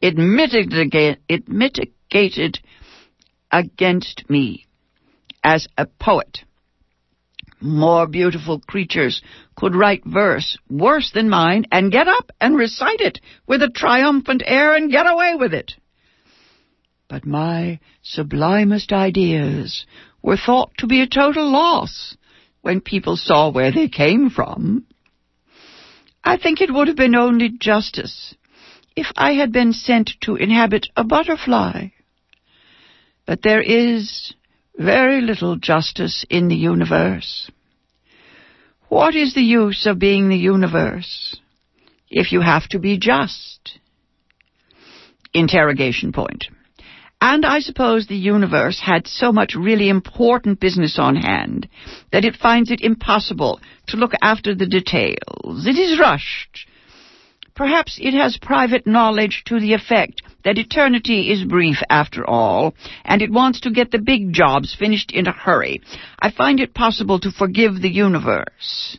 It 0.03 0.17
mitigated, 0.17 1.21
it 1.29 1.47
mitigated 1.47 2.59
against 3.51 4.29
me 4.29 4.65
as 5.43 5.67
a 5.77 5.85
poet 5.85 6.43
more 7.63 8.05
beautiful 8.07 8.59
creatures 8.59 9.21
could 9.55 9.75
write 9.75 10.03
verse 10.05 10.57
worse 10.69 11.11
than 11.13 11.29
mine 11.29 11.65
and 11.71 11.91
get 11.91 12.07
up 12.07 12.31
and 12.41 12.57
recite 12.57 12.99
it 12.99 13.21
with 13.47 13.63
a 13.63 13.69
triumphant 13.69 14.43
air 14.45 14.75
and 14.75 14.91
get 14.91 15.07
away 15.07 15.35
with 15.35 15.53
it. 15.53 15.73
But 17.07 17.25
my 17.25 17.79
sublimest 18.01 18.91
ideas 18.91 19.85
were 20.21 20.37
thought 20.37 20.71
to 20.79 20.87
be 20.87 21.01
a 21.01 21.07
total 21.07 21.49
loss 21.49 22.17
when 22.61 22.81
people 22.81 23.15
saw 23.15 23.49
where 23.49 23.71
they 23.71 23.87
came 23.87 24.29
from. 24.29 24.85
I 26.23 26.37
think 26.37 26.59
it 26.59 26.73
would 26.73 26.89
have 26.89 26.97
been 26.97 27.15
only 27.15 27.49
justice 27.49 28.35
if 28.95 29.07
I 29.15 29.33
had 29.33 29.51
been 29.51 29.73
sent 29.73 30.11
to 30.21 30.35
inhabit 30.35 30.87
a 30.95 31.03
butterfly. 31.03 31.89
But 33.25 33.41
there 33.41 33.61
is 33.61 34.33
very 34.77 35.21
little 35.21 35.55
justice 35.55 36.25
in 36.29 36.47
the 36.47 36.55
universe. 36.55 37.49
What 38.89 39.15
is 39.15 39.33
the 39.33 39.41
use 39.41 39.85
of 39.85 39.99
being 39.99 40.29
the 40.29 40.37
universe 40.37 41.39
if 42.09 42.31
you 42.31 42.41
have 42.41 42.67
to 42.69 42.79
be 42.79 42.97
just? 42.97 43.79
Interrogation 45.33 46.11
point. 46.11 46.45
And 47.19 47.45
I 47.45 47.61
suppose 47.61 48.05
the 48.05 48.17
universe 48.17 48.81
had 48.81 49.07
so 49.07 49.31
much 49.31 49.55
really 49.55 49.87
important 49.87 50.59
business 50.59 50.99
on 50.99 51.15
hand 51.15 51.69
that 52.11 52.25
it 52.25 52.35
finds 52.35 52.69
it 52.69 52.81
impossible 52.81 53.61
to 53.87 53.97
look 53.97 54.11
after 54.21 54.53
the 54.53 54.67
details. 54.67 55.65
It 55.65 55.79
is 55.79 55.97
rushed. 55.97 56.67
Perhaps 57.55 57.99
it 58.01 58.13
has 58.13 58.37
private 58.37 58.87
knowledge 58.87 59.43
to 59.45 59.59
the 59.59 59.73
effect 59.73 60.23
that 60.43 60.57
eternity 60.57 61.31
is 61.31 61.43
brief 61.43 61.77
after 61.89 62.27
all, 62.27 62.73
and 63.05 63.21
it 63.21 63.31
wants 63.31 63.61
to 63.61 63.71
get 63.71 63.91
the 63.91 63.99
big 63.99 64.33
jobs 64.33 64.75
finished 64.77 65.11
in 65.11 65.27
a 65.27 65.31
hurry. 65.31 65.81
I 66.19 66.31
find 66.31 66.59
it 66.59 66.73
possible 66.73 67.19
to 67.19 67.31
forgive 67.31 67.81
the 67.81 67.91
universe. 67.91 68.97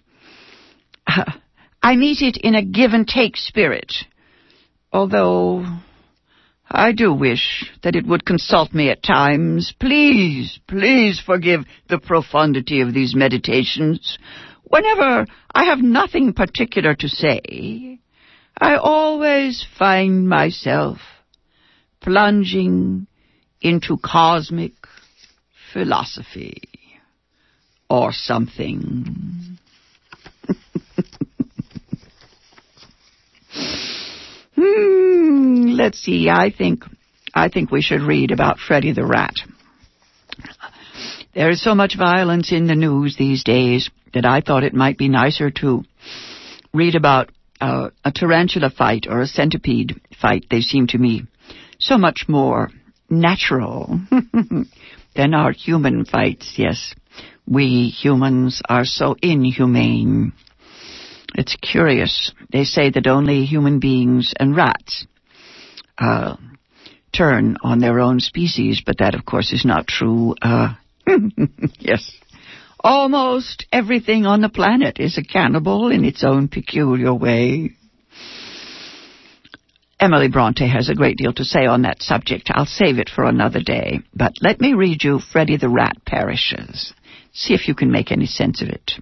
I 1.82 1.96
meet 1.96 2.22
it 2.22 2.36
in 2.36 2.54
a 2.54 2.64
give 2.64 2.92
and 2.92 3.06
take 3.06 3.36
spirit, 3.36 3.92
although 4.92 5.66
I 6.70 6.92
do 6.92 7.12
wish 7.12 7.70
that 7.82 7.96
it 7.96 8.06
would 8.06 8.24
consult 8.24 8.72
me 8.72 8.88
at 8.88 9.02
times. 9.02 9.74
Please, 9.78 10.58
please 10.66 11.20
forgive 11.20 11.64
the 11.88 11.98
profundity 11.98 12.80
of 12.80 12.94
these 12.94 13.14
meditations. 13.14 14.16
Whenever 14.62 15.26
I 15.54 15.64
have 15.64 15.80
nothing 15.80 16.32
particular 16.32 16.94
to 16.94 17.08
say, 17.08 18.00
I 18.60 18.76
always 18.76 19.66
find 19.78 20.28
myself 20.28 20.98
plunging 22.00 23.06
into 23.60 23.96
cosmic 23.96 24.72
philosophy 25.72 26.62
or 27.90 28.12
something. 28.12 29.58
hmm, 34.54 35.72
let's 35.76 35.98
see. 35.98 36.28
I 36.30 36.50
think 36.56 36.84
I 37.34 37.48
think 37.48 37.70
we 37.72 37.82
should 37.82 38.02
read 38.02 38.30
about 38.30 38.58
Freddy 38.58 38.92
the 38.92 39.04
Rat. 39.04 39.34
There 41.34 41.50
is 41.50 41.60
so 41.60 41.74
much 41.74 41.96
violence 41.98 42.52
in 42.52 42.66
the 42.68 42.76
news 42.76 43.16
these 43.16 43.42
days 43.42 43.90
that 44.12 44.24
I 44.24 44.40
thought 44.40 44.62
it 44.62 44.74
might 44.74 44.96
be 44.96 45.08
nicer 45.08 45.50
to 45.50 45.82
read 46.72 46.94
about 46.94 47.30
uh, 47.60 47.90
a 48.04 48.12
tarantula 48.12 48.70
fight 48.70 49.06
or 49.08 49.20
a 49.20 49.26
centipede 49.26 50.00
fight. 50.20 50.46
They 50.50 50.60
seem 50.60 50.86
to 50.88 50.98
me 50.98 51.24
so 51.78 51.98
much 51.98 52.26
more 52.28 52.70
natural 53.10 54.00
than 55.16 55.34
our 55.34 55.52
human 55.52 56.04
fights, 56.04 56.54
yes. 56.56 56.94
We 57.46 57.88
humans 57.88 58.62
are 58.68 58.84
so 58.84 59.16
inhumane. 59.20 60.32
It's 61.34 61.56
curious. 61.56 62.32
They 62.52 62.64
say 62.64 62.90
that 62.90 63.06
only 63.06 63.44
human 63.44 63.80
beings 63.80 64.32
and 64.38 64.56
rats 64.56 65.06
uh, 65.98 66.36
turn 67.12 67.56
on 67.62 67.80
their 67.80 68.00
own 68.00 68.20
species, 68.20 68.82
but 68.84 68.98
that, 68.98 69.14
of 69.14 69.24
course, 69.24 69.52
is 69.52 69.64
not 69.64 69.86
true. 69.86 70.34
Uh, 70.40 70.74
yes. 71.78 72.10
Almost 72.84 73.64
everything 73.72 74.26
on 74.26 74.42
the 74.42 74.50
planet 74.50 75.00
is 75.00 75.16
a 75.16 75.24
cannibal 75.24 75.90
in 75.90 76.04
its 76.04 76.22
own 76.22 76.48
peculiar 76.48 77.14
way. 77.14 77.70
Emily 79.98 80.28
Bronte 80.28 80.68
has 80.68 80.90
a 80.90 80.94
great 80.94 81.16
deal 81.16 81.32
to 81.32 81.46
say 81.46 81.64
on 81.64 81.80
that 81.82 82.02
subject. 82.02 82.50
I'll 82.52 82.66
save 82.66 82.98
it 82.98 83.08
for 83.08 83.24
another 83.24 83.60
day. 83.60 84.00
But 84.12 84.34
let 84.42 84.60
me 84.60 84.74
read 84.74 85.02
you 85.02 85.18
Freddy 85.18 85.56
the 85.56 85.70
Rat 85.70 85.96
Perishes. 86.04 86.92
See 87.32 87.54
if 87.54 87.68
you 87.68 87.74
can 87.74 87.90
make 87.90 88.12
any 88.12 88.26
sense 88.26 88.60
of 88.60 88.68
it. 88.68 88.92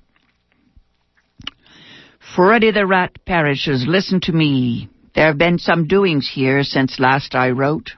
Freddy 2.37 2.71
the 2.71 2.87
Rat 2.87 3.11
Perishes, 3.27 3.85
listen 3.89 4.21
to 4.23 4.33
me. 4.33 4.91
There 5.17 5.27
have 5.27 5.39
been 5.39 5.59
some 5.59 5.89
doings 5.89 6.31
here 6.33 6.63
since 6.63 7.01
last 7.01 7.35
I 7.35 7.51
wrote. 7.51 7.91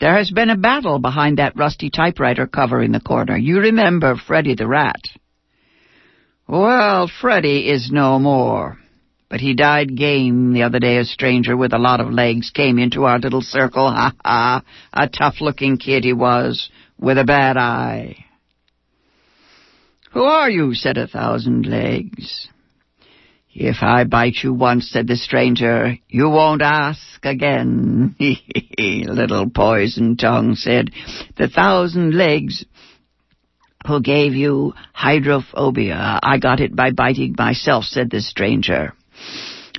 There 0.00 0.16
has 0.16 0.30
been 0.30 0.50
a 0.50 0.56
battle 0.56 0.98
behind 0.98 1.38
that 1.38 1.56
rusty 1.56 1.90
typewriter 1.90 2.46
cover 2.46 2.82
in 2.82 2.92
the 2.92 3.00
corner. 3.00 3.36
You 3.36 3.58
remember 3.58 4.14
Freddy 4.16 4.54
the 4.54 4.66
Rat. 4.66 5.00
Well, 6.46 7.10
Freddy 7.20 7.68
is 7.68 7.90
no 7.90 8.18
more. 8.18 8.78
But 9.28 9.40
he 9.40 9.54
died 9.54 9.96
game 9.96 10.54
the 10.54 10.62
other 10.62 10.78
day. 10.78 10.98
A 10.98 11.04
stranger 11.04 11.56
with 11.56 11.74
a 11.74 11.78
lot 11.78 12.00
of 12.00 12.10
legs 12.10 12.50
came 12.50 12.78
into 12.78 13.04
our 13.04 13.18
little 13.18 13.42
circle. 13.42 13.90
Ha 13.92 14.12
ha! 14.24 14.62
A 14.92 15.08
tough-looking 15.08 15.76
kid 15.76 16.04
he 16.04 16.12
was, 16.12 16.70
with 16.98 17.18
a 17.18 17.24
bad 17.24 17.56
eye. 17.56 18.24
Who 20.12 20.22
are 20.22 20.48
you? 20.48 20.74
said 20.74 20.96
a 20.96 21.06
thousand 21.06 21.66
legs. 21.66 22.48
If 23.54 23.78
I 23.82 24.04
bite 24.04 24.36
you 24.42 24.52
once, 24.52 24.90
said 24.90 25.06
the 25.08 25.16
stranger, 25.16 25.96
you 26.08 26.28
won't 26.28 26.62
ask 26.62 27.24
again. 27.24 28.14
little 28.78 29.50
poison 29.50 30.16
tongue, 30.16 30.54
said 30.54 30.90
the 31.36 31.48
thousand 31.48 32.14
legs 32.14 32.64
who 33.86 34.00
gave 34.00 34.34
you 34.34 34.74
hydrophobia. 34.92 36.20
I 36.22 36.38
got 36.38 36.60
it 36.60 36.76
by 36.76 36.90
biting 36.90 37.34
myself, 37.38 37.84
said 37.84 38.10
the 38.10 38.20
stranger. 38.20 38.92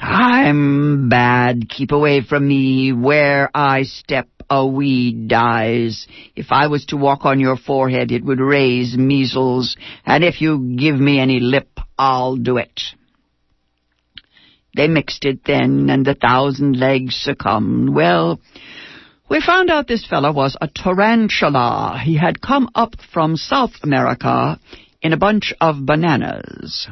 I'm 0.01 1.09
bad. 1.09 1.69
Keep 1.69 1.91
away 1.91 2.21
from 2.21 2.47
me. 2.47 2.93
Where 2.93 3.51
I 3.53 3.83
step, 3.83 4.29
a 4.49 4.65
weed 4.65 5.27
dies. 5.27 6.07
If 6.35 6.47
I 6.51 6.67
was 6.67 6.85
to 6.87 6.97
walk 6.97 7.25
on 7.25 7.39
your 7.39 7.57
forehead, 7.57 8.11
it 8.11 8.23
would 8.23 8.39
raise 8.39 8.97
measles. 8.97 9.75
And 10.05 10.23
if 10.23 10.41
you 10.41 10.75
give 10.77 10.95
me 10.95 11.19
any 11.19 11.39
lip, 11.39 11.79
I'll 11.97 12.37
do 12.37 12.57
it. 12.57 12.79
They 14.79 14.87
mixed 14.87 15.25
it 15.25 15.43
then, 15.43 15.89
and 15.89 16.05
the 16.05 16.13
thousand 16.13 16.79
legs 16.79 17.13
succumbed. 17.13 17.93
Well, 17.93 18.39
we 19.29 19.41
found 19.41 19.69
out 19.69 19.89
this 19.89 20.07
fellow 20.07 20.31
was 20.31 20.55
a 20.61 20.69
tarantula. 20.69 21.99
He 22.01 22.15
had 22.15 22.39
come 22.39 22.69
up 22.73 22.93
from 23.11 23.35
South 23.35 23.73
America 23.83 24.57
in 25.01 25.11
a 25.11 25.17
bunch 25.17 25.53
of 25.59 25.85
bananas. 25.85 26.87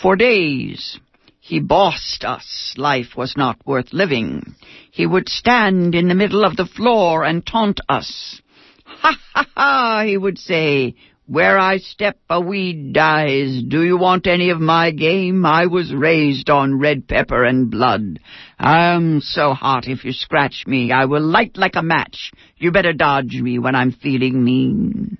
For 0.00 0.14
days, 0.14 1.00
He 1.40 1.58
bossed 1.58 2.24
us. 2.24 2.74
Life 2.76 3.16
was 3.16 3.36
not 3.36 3.56
worth 3.66 3.92
living. 3.92 4.54
He 4.92 5.04
would 5.04 5.28
stand 5.28 5.96
in 5.96 6.06
the 6.06 6.14
middle 6.14 6.44
of 6.44 6.56
the 6.56 6.64
floor 6.76 7.24
and 7.24 7.44
taunt 7.44 7.80
us. 7.88 8.40
Ha 8.84 9.18
ha 9.34 9.46
ha, 9.56 10.04
he 10.06 10.16
would 10.16 10.38
say. 10.38 10.94
Where 11.30 11.60
I 11.60 11.78
step, 11.78 12.18
a 12.28 12.40
weed 12.40 12.92
dies. 12.92 13.62
Do 13.62 13.84
you 13.84 13.96
want 13.96 14.26
any 14.26 14.50
of 14.50 14.60
my 14.60 14.90
game? 14.90 15.46
I 15.46 15.66
was 15.66 15.94
raised 15.94 16.50
on 16.50 16.80
red 16.80 17.06
pepper 17.06 17.44
and 17.44 17.70
blood. 17.70 18.18
I'm 18.58 19.20
so 19.20 19.52
hot 19.52 19.86
if 19.86 20.04
you 20.04 20.10
scratch 20.10 20.64
me, 20.66 20.90
I 20.90 21.04
will 21.04 21.22
light 21.22 21.56
like 21.56 21.76
a 21.76 21.84
match. 21.84 22.32
You 22.56 22.72
better 22.72 22.92
dodge 22.92 23.36
me 23.40 23.60
when 23.60 23.76
I'm 23.76 23.92
feeling 23.92 24.42
mean. 24.42 25.18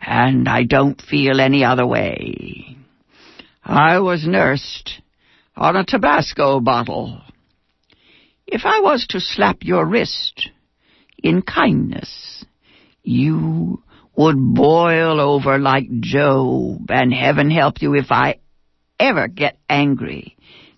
And 0.00 0.48
I 0.48 0.64
don't 0.64 1.00
feel 1.00 1.40
any 1.40 1.62
other 1.62 1.86
way. 1.86 2.76
I 3.64 4.00
was 4.00 4.26
nursed 4.26 5.02
on 5.56 5.76
a 5.76 5.84
Tabasco 5.84 6.58
bottle. 6.58 7.22
If 8.44 8.62
I 8.64 8.80
was 8.80 9.06
to 9.10 9.20
slap 9.20 9.58
your 9.60 9.86
wrist 9.86 10.50
in 11.22 11.42
kindness, 11.42 12.44
you 13.04 13.84
would 14.16 14.36
boil 14.38 15.20
over 15.20 15.58
like 15.58 15.88
Job, 16.00 16.90
and 16.90 17.12
heaven 17.12 17.50
help 17.50 17.82
you 17.82 17.94
if 17.94 18.10
I 18.10 18.38
ever 18.98 19.28
get 19.28 19.58
angry. 19.68 20.36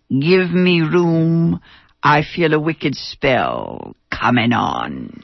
Give 0.09 0.51
me 0.51 0.81
room, 0.81 1.61
I 2.03 2.23
feel 2.23 2.55
a 2.55 2.61
wicked 2.61 2.95
spell 2.95 3.95
coming 4.11 4.53
on. 4.53 5.23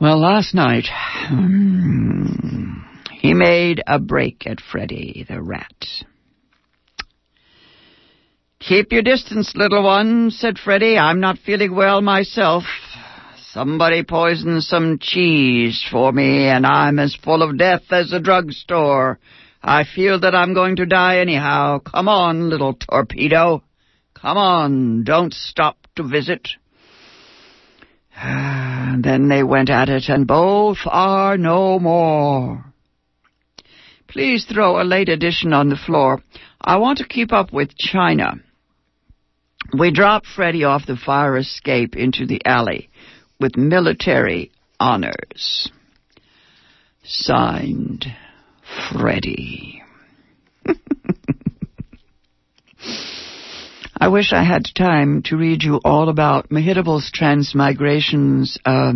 Well, 0.00 0.20
last 0.20 0.54
night, 0.54 0.84
he 3.12 3.34
made 3.34 3.82
a 3.86 3.98
break 3.98 4.46
at 4.46 4.60
Freddy 4.60 5.24
the 5.28 5.42
rat. 5.42 6.04
Keep 8.60 8.92
your 8.92 9.02
distance, 9.02 9.52
little 9.54 9.82
one, 9.82 10.30
said 10.30 10.58
Freddy. 10.58 10.98
I'm 10.98 11.20
not 11.20 11.38
feeling 11.38 11.74
well 11.74 12.00
myself. 12.00 12.64
Somebody 13.58 14.04
poisoned 14.04 14.62
some 14.62 15.00
cheese 15.00 15.84
for 15.90 16.12
me, 16.12 16.44
and 16.44 16.64
I'm 16.64 17.00
as 17.00 17.16
full 17.16 17.42
of 17.42 17.58
death 17.58 17.82
as 17.90 18.12
a 18.12 18.20
drugstore. 18.20 19.18
I 19.60 19.82
feel 19.82 20.20
that 20.20 20.32
I'm 20.32 20.54
going 20.54 20.76
to 20.76 20.86
die 20.86 21.18
anyhow. 21.18 21.80
Come 21.80 22.08
on, 22.08 22.50
little 22.50 22.74
torpedo. 22.74 23.64
Come 24.14 24.36
on, 24.36 25.02
don't 25.02 25.34
stop 25.34 25.76
to 25.96 26.04
visit. 26.04 26.50
And 28.14 29.02
then 29.04 29.28
they 29.28 29.42
went 29.42 29.70
at 29.70 29.88
it, 29.88 30.04
and 30.08 30.24
both 30.24 30.78
are 30.86 31.36
no 31.36 31.80
more. 31.80 32.64
Please 34.06 34.44
throw 34.44 34.80
a 34.80 34.84
late 34.84 35.08
edition 35.08 35.52
on 35.52 35.68
the 35.68 35.82
floor. 35.84 36.22
I 36.60 36.76
want 36.76 36.98
to 36.98 37.08
keep 37.08 37.32
up 37.32 37.52
with 37.52 37.76
China. 37.76 38.34
We 39.76 39.90
dropped 39.90 40.26
Freddy 40.26 40.62
off 40.62 40.86
the 40.86 40.96
fire 40.96 41.36
escape 41.36 41.96
into 41.96 42.24
the 42.24 42.40
alley 42.46 42.88
with 43.40 43.56
military 43.56 44.50
honors. 44.80 45.70
Signed, 47.04 48.06
Freddy. 48.92 49.82
I 54.00 54.08
wish 54.08 54.32
I 54.32 54.44
had 54.44 54.64
time 54.76 55.22
to 55.24 55.36
read 55.36 55.62
you 55.62 55.80
all 55.84 56.08
about 56.08 56.50
Mehitabel's 56.50 57.10
transmigrations. 57.10 58.56
Uh, 58.64 58.92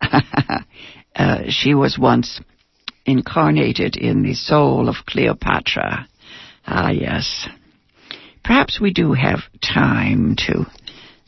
uh, 1.14 1.42
she 1.48 1.74
was 1.74 1.98
once 1.98 2.40
incarnated 3.04 3.96
in 3.96 4.22
the 4.22 4.34
soul 4.34 4.88
of 4.88 5.04
Cleopatra. 5.06 6.08
Ah, 6.66 6.90
yes. 6.90 7.48
Perhaps 8.44 8.80
we 8.80 8.92
do 8.92 9.12
have 9.12 9.40
time 9.60 10.36
to. 10.46 10.64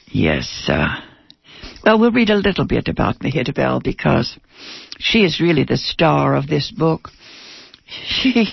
Yes, 0.07 0.68
uh, 0.68 1.01
well, 1.85 1.99
we'll 1.99 2.12
read 2.12 2.31
a 2.31 2.37
little 2.37 2.66
bit 2.66 2.88
about 2.88 3.18
Mehitabel 3.21 3.83
because 3.83 4.38
she 4.99 5.25
is 5.25 5.40
really 5.40 5.64
the 5.64 5.77
star 5.77 6.37
of 6.37 6.47
this 6.47 6.71
book. 6.71 7.09
She 7.87 8.47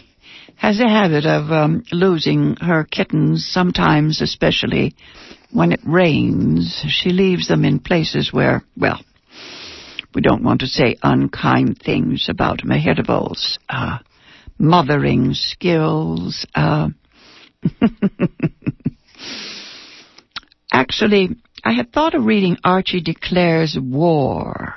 has 0.55 0.79
a 0.79 0.89
habit 0.89 1.25
of 1.25 1.51
um, 1.51 1.83
losing 1.91 2.55
her 2.57 2.83
kittens, 2.83 3.47
sometimes 3.49 4.21
especially 4.21 4.95
when 5.51 5.71
it 5.71 5.79
rains. 5.85 6.83
She 6.87 7.11
leaves 7.11 7.47
them 7.47 7.63
in 7.65 7.79
places 7.79 8.33
where, 8.33 8.63
well, 8.75 8.99
we 10.13 10.21
don't 10.21 10.43
want 10.43 10.61
to 10.61 10.67
say 10.67 10.97
unkind 11.03 11.79
things 11.83 12.27
about 12.29 12.59
Mehitabel's 12.65 13.57
uh, 13.69 13.99
mothering 14.57 15.33
skills. 15.33 16.45
Uh, 16.53 16.89
Actually, 20.71 21.37
I 21.69 21.73
had 21.73 21.93
thought 21.93 22.15
of 22.15 22.25
reading 22.25 22.57
Archie 22.63 22.99
Declares 22.99 23.77
War. 23.79 24.73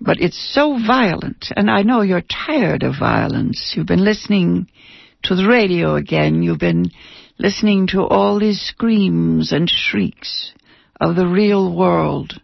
But 0.00 0.20
it's 0.20 0.38
so 0.54 0.78
violent, 0.78 1.48
and 1.56 1.68
I 1.68 1.82
know 1.82 2.02
you're 2.02 2.22
tired 2.22 2.84
of 2.84 2.94
violence. 3.00 3.74
You've 3.76 3.88
been 3.88 4.04
listening 4.04 4.68
to 5.24 5.34
the 5.34 5.48
radio 5.48 5.96
again. 5.96 6.44
You've 6.44 6.60
been 6.60 6.92
listening 7.40 7.88
to 7.88 8.06
all 8.06 8.38
these 8.38 8.60
screams 8.60 9.50
and 9.50 9.68
shrieks 9.68 10.52
of 11.00 11.16
the 11.16 11.26
real 11.26 11.76
world. 11.76 12.40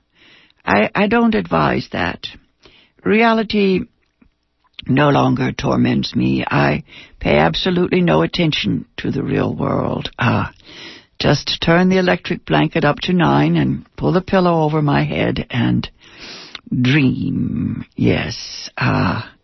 I, 0.67 0.91
I 0.93 1.07
don't 1.07 1.37
advise 1.37 1.89
that. 1.93 2.27
Reality 3.05 3.83
no 4.89 5.11
longer 5.11 5.53
torments 5.53 6.17
me. 6.17 6.45
I 6.45 6.83
pay 7.21 7.39
absolutely 7.39 8.01
no 8.01 8.23
attention 8.23 8.87
to 8.97 9.13
the 9.13 9.23
real 9.23 9.55
world. 9.55 10.11
Ah, 10.19 10.53
just 11.19 11.59
turn 11.61 11.89
the 11.89 11.99
electric 11.99 12.45
blanket 12.45 12.85
up 12.85 12.99
to 13.03 13.13
nine 13.13 13.57
and 13.57 13.87
pull 13.97 14.13
the 14.13 14.21
pillow 14.21 14.63
over 14.63 14.81
my 14.81 15.05
head 15.05 15.47
and 15.51 15.91
dream. 16.71 17.85
Yes. 17.97 18.71
Ah. 18.77 19.27
Uh, 19.27 19.35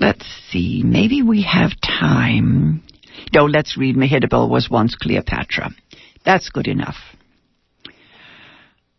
let's 0.00 0.26
see. 0.50 0.82
Maybe 0.84 1.22
we 1.22 1.42
have 1.42 1.72
time. 1.80 2.82
No, 3.32 3.44
let's 3.44 3.76
read 3.76 3.96
Mehitabel 3.96 4.48
was 4.48 4.68
once 4.70 4.94
Cleopatra. 4.94 5.70
That's 6.24 6.50
good 6.50 6.66
enough. 6.66 6.96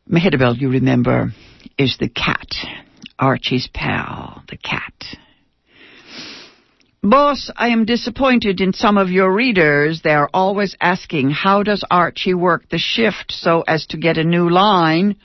Mehitabel, 0.10 0.60
you 0.60 0.70
remember, 0.70 1.32
is 1.78 1.98
the 2.00 2.10
cat. 2.10 2.48
Archie's 3.20 3.70
pal, 3.74 4.44
the 4.50 4.58
cat. 4.58 4.94
Boss, 7.04 7.50
I 7.56 7.70
am 7.70 7.86
disappointed 7.86 8.62
in 8.62 8.74
some 8.74 9.00
of 9.00 9.10
your 9.10 9.34
readers. 9.34 10.02
They're 10.04 10.30
always 10.36 10.76
asking, 10.80 11.32
how 11.32 11.64
does 11.64 11.84
Archie 11.90 12.36
work 12.36 12.70
the 12.70 12.78
shift 12.78 13.32
so 13.32 13.64
as 13.68 13.88
to 13.88 13.98
get 13.98 14.20
a 14.20 14.24
new 14.24 14.52
line? 14.52 15.16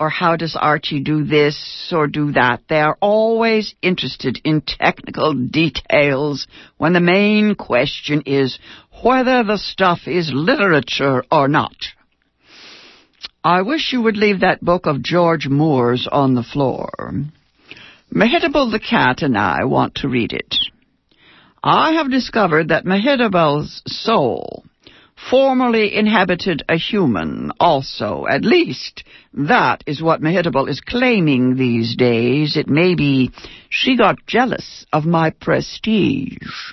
Or 0.00 0.10
how 0.10 0.34
does 0.34 0.56
Archie 0.56 0.98
do 0.98 1.22
this 1.22 1.92
or 1.94 2.08
do 2.08 2.32
that? 2.32 2.62
They 2.68 2.80
are 2.80 2.98
always 3.00 3.76
interested 3.80 4.40
in 4.42 4.62
technical 4.62 5.34
details 5.34 6.48
when 6.78 6.94
the 6.94 7.00
main 7.00 7.54
question 7.54 8.24
is 8.26 8.58
whether 9.00 9.44
the 9.44 9.58
stuff 9.58 10.08
is 10.08 10.32
literature 10.34 11.22
or 11.30 11.46
not. 11.46 11.76
I 13.44 13.62
wish 13.62 13.92
you 13.92 14.02
would 14.02 14.16
leave 14.16 14.40
that 14.40 14.64
book 14.64 14.86
of 14.86 15.00
George 15.00 15.46
Moore's 15.46 16.08
on 16.10 16.34
the 16.34 16.42
floor. 16.42 16.90
Mehitabel 18.12 18.72
the 18.72 18.80
cat 18.80 19.22
and 19.22 19.38
I 19.38 19.62
want 19.62 19.94
to 19.96 20.08
read 20.08 20.32
it. 20.32 20.56
I 21.62 21.92
have 21.92 22.10
discovered 22.10 22.68
that 22.68 22.86
Mehitabel's 22.86 23.82
soul 23.86 24.64
formerly 25.30 25.94
inhabited 25.94 26.62
a 26.68 26.76
human 26.76 27.52
also. 27.60 28.24
At 28.26 28.44
least 28.44 29.04
that 29.34 29.84
is 29.86 30.02
what 30.02 30.22
Mehitabel 30.22 30.70
is 30.70 30.80
claiming 30.80 31.56
these 31.56 31.94
days. 31.96 32.56
It 32.56 32.68
may 32.68 32.94
be 32.94 33.30
she 33.68 33.98
got 33.98 34.26
jealous 34.26 34.86
of 34.92 35.04
my 35.04 35.30
prestige. 35.30 36.72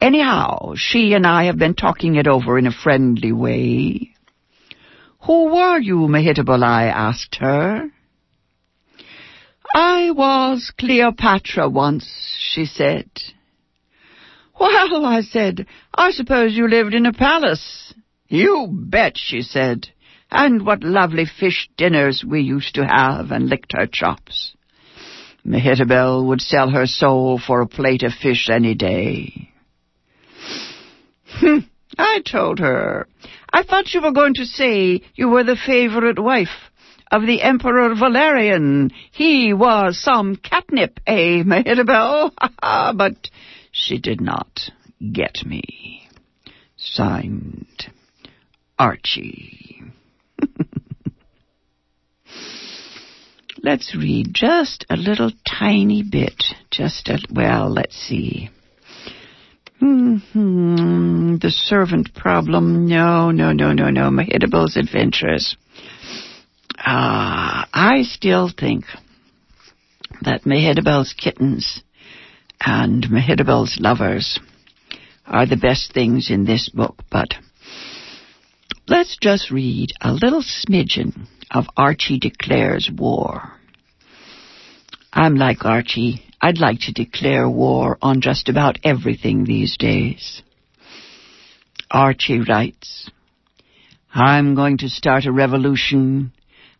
Anyhow, 0.00 0.74
she 0.76 1.14
and 1.14 1.26
I 1.26 1.44
have 1.44 1.58
been 1.58 1.74
talking 1.74 2.16
it 2.16 2.26
over 2.26 2.58
in 2.58 2.66
a 2.66 2.72
friendly 2.72 3.32
way. 3.32 4.12
Who 5.22 5.46
were 5.46 5.78
you, 5.78 6.06
Mehitabel? 6.08 6.62
I 6.62 6.86
asked 6.86 7.36
her. 7.36 7.88
I 9.74 10.10
was 10.10 10.72
Cleopatra 10.78 11.68
once, 11.68 12.08
she 12.38 12.66
said. 12.66 13.10
Well, 14.58 15.06
I 15.06 15.20
said, 15.20 15.66
I 15.94 16.10
suppose 16.10 16.54
you 16.54 16.68
lived 16.68 16.94
in 16.94 17.06
a 17.06 17.12
palace. 17.12 17.94
You 18.28 18.68
bet, 18.70 19.14
she 19.16 19.42
said. 19.42 19.88
And 20.30 20.66
what 20.66 20.82
lovely 20.82 21.24
fish 21.26 21.68
dinners 21.76 22.24
we 22.26 22.42
used 22.42 22.74
to 22.74 22.84
have, 22.84 23.30
and 23.30 23.48
licked 23.48 23.72
her 23.74 23.86
chops. 23.86 24.54
Mehitabel 25.46 26.26
would 26.26 26.40
sell 26.40 26.70
her 26.70 26.86
soul 26.86 27.38
for 27.38 27.62
a 27.62 27.66
plate 27.66 28.02
of 28.02 28.12
fish 28.12 28.48
any 28.50 28.74
day. 28.74 29.50
Hmm, 31.26 31.58
I 31.96 32.20
told 32.24 32.58
her. 32.58 33.06
I 33.50 33.62
thought 33.62 33.94
you 33.94 34.02
were 34.02 34.12
going 34.12 34.34
to 34.34 34.44
say 34.44 35.02
you 35.14 35.28
were 35.28 35.44
the 35.44 35.56
favorite 35.56 36.18
wife 36.18 36.70
of 37.10 37.22
the 37.22 37.42
Emperor 37.42 37.94
Valerian. 37.94 38.90
He 39.12 39.54
was 39.54 40.02
some 40.02 40.36
catnip, 40.36 41.00
eh, 41.06 41.42
Mehitabel? 41.42 42.32
but 42.96 43.30
she 43.78 43.98
did 43.98 44.20
not. 44.20 44.70
get 45.12 45.44
me. 45.46 46.08
Signed, 46.76 47.92
Archie. 48.78 49.82
let's 53.62 53.94
read 53.94 54.28
just 54.32 54.84
a 54.90 54.96
little 54.96 55.30
tiny 55.46 56.02
bit. 56.02 56.42
Just 56.70 57.08
a, 57.08 57.18
well, 57.32 57.70
let's 57.72 57.96
see. 57.96 58.50
Mm-hmm. 59.80 61.36
The 61.36 61.50
servant 61.50 62.14
problem. 62.14 62.86
No, 62.86 63.30
no, 63.30 63.52
no, 63.52 63.72
no, 63.72 63.90
no. 63.90 64.10
Mehitabel's 64.10 64.76
adventures. 64.76 65.56
Ah, 66.78 67.68
I 67.72 68.02
still 68.02 68.50
think 68.56 68.84
that 70.22 70.44
Mehitabel's 70.44 71.12
kittens 71.12 71.82
and 72.60 73.10
Mehitabel's 73.10 73.78
lovers 73.80 74.38
are 75.26 75.46
the 75.46 75.56
best 75.56 75.92
things 75.92 76.30
in 76.30 76.44
this 76.44 76.68
book, 76.68 77.02
but 77.10 77.34
let's 78.86 79.16
just 79.20 79.50
read 79.50 79.90
a 80.00 80.12
little 80.12 80.42
smidgen 80.42 81.26
of 81.50 81.66
Archie 81.76 82.18
declares 82.18 82.90
war. 82.94 83.52
I'm 85.12 85.36
like 85.36 85.64
Archie. 85.64 86.22
I'd 86.40 86.58
like 86.58 86.80
to 86.80 86.92
declare 86.92 87.48
war 87.48 87.98
on 88.00 88.20
just 88.20 88.48
about 88.48 88.78
everything 88.84 89.44
these 89.44 89.76
days. 89.76 90.42
Archie 91.90 92.40
writes, 92.40 93.10
I'm 94.14 94.54
going 94.54 94.78
to 94.78 94.88
start 94.88 95.24
a 95.26 95.32
revolution 95.32 96.32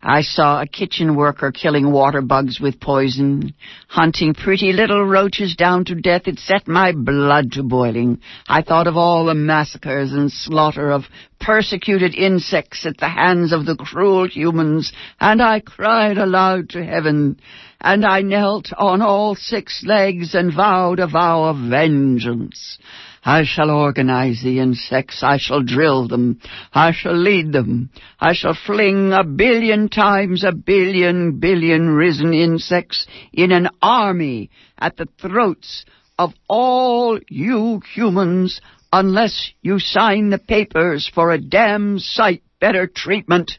I 0.03 0.21
saw 0.21 0.63
a 0.63 0.67
kitchen 0.67 1.17
worker 1.17 1.51
killing 1.51 1.91
water 1.91 2.23
bugs 2.23 2.61
with 2.61 2.81
poison, 2.81 3.53
hunting 3.89 4.33
pretty 4.33 4.73
little 4.73 5.05
roaches 5.05 5.57
down 5.57 5.85
to 5.87 5.97
death. 5.97 6.29
It 6.29 6.39
set 6.39 6.69
my 6.69 6.93
blood 6.93 7.53
to 7.53 7.65
boiling. 7.65 8.21
I 8.47 8.63
thought 8.63 8.87
of 8.87 8.97
all 8.97 9.25
the 9.25 9.35
massacres 9.35 10.13
and 10.13 10.31
slaughter 10.31 10.93
of 10.93 11.07
persecuted 11.41 12.15
insects 12.15 12.87
at 12.87 12.99
the 12.99 13.09
hands 13.09 13.53
of 13.53 13.67
the 13.67 13.75
cruel 13.75 14.29
humans, 14.29 14.93
and 15.21 15.43
I 15.43 15.59
cried 15.59 16.17
aloud 16.17 16.71
to 16.71 16.85
heaven, 16.85 17.41
and 17.81 18.07
I 18.07 18.21
knelt 18.23 18.73
on 18.79 19.03
all 19.03 19.35
six 19.35 19.83
legs 19.85 20.33
and 20.33 20.55
vowed 20.55 21.01
a 21.01 21.09
vow 21.09 21.45
of 21.45 21.57
vengeance. 21.57 22.79
I 23.25 23.45
shall 23.45 23.71
organize 23.71 24.43
the 24.43 24.61
insects. 24.61 25.23
I 25.23 25.39
shall 25.39 25.63
drill 25.63 26.09
them. 26.09 26.41
I 26.73 26.93
shall 26.93 27.17
lead 27.17 27.53
them. 27.53 27.91
I 28.21 28.33
shall 28.33 28.55
fling 28.55 29.13
a 29.13 29.25
billion 29.25 29.89
times 29.89 30.45
a 30.45 30.53
billion 30.53 31.39
billion 31.39 31.91
risen 31.91 32.33
insects 32.33 33.07
in 33.33 33.53
an 33.53 33.69
army 33.83 34.51
at 34.79 34.97
the 34.97 35.09
throats 35.21 35.85
of 36.19 36.33
all 36.49 37.19
you 37.29 37.81
humans 37.95 38.61
unless 38.93 39.53
you 39.63 39.79
sign 39.79 40.31
the 40.31 40.39
papers 40.39 41.11
for 41.13 41.31
a 41.31 41.41
damn 41.41 41.99
sight 41.99 42.43
better 42.61 42.87
treatment. 42.87 43.53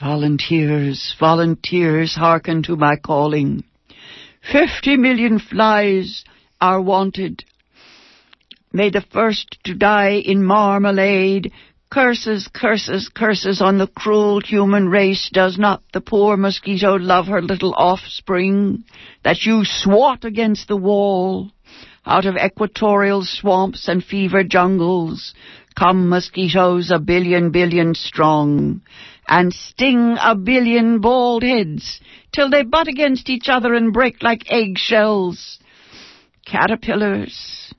Volunteers, 0.00 1.14
volunteers, 1.18 2.14
hearken 2.14 2.62
to 2.64 2.76
my 2.76 2.96
calling. 2.96 3.64
Fifty 4.52 4.96
million 4.96 5.38
flies 5.38 6.24
are 6.60 6.80
wanted 6.80 7.44
May 8.74 8.90
the 8.90 9.02
first 9.12 9.56
to 9.66 9.74
die 9.74 10.16
in 10.16 10.42
marmalade. 10.42 11.52
Curses, 11.92 12.48
curses, 12.52 13.08
curses 13.08 13.62
on 13.62 13.78
the 13.78 13.86
cruel 13.86 14.40
human 14.40 14.88
race. 14.88 15.30
Does 15.32 15.56
not 15.56 15.84
the 15.92 16.00
poor 16.00 16.36
mosquito 16.36 16.96
love 16.96 17.26
her 17.28 17.40
little 17.40 17.72
offspring? 17.76 18.82
That 19.22 19.46
you 19.46 19.64
swat 19.64 20.24
against 20.24 20.66
the 20.66 20.76
wall. 20.76 21.52
Out 22.04 22.26
of 22.26 22.34
equatorial 22.34 23.22
swamps 23.22 23.86
and 23.86 24.02
fever 24.02 24.42
jungles 24.42 25.34
come 25.78 26.08
mosquitoes 26.08 26.90
a 26.90 26.98
billion 26.98 27.52
billion 27.52 27.94
strong 27.94 28.82
and 29.28 29.52
sting 29.52 30.16
a 30.20 30.34
billion 30.34 31.00
bald 31.00 31.44
heads 31.44 32.00
till 32.32 32.50
they 32.50 32.64
butt 32.64 32.88
against 32.88 33.30
each 33.30 33.48
other 33.48 33.72
and 33.72 33.92
break 33.92 34.20
like 34.20 34.50
eggshells. 34.50 35.60
Caterpillars, 36.44 37.72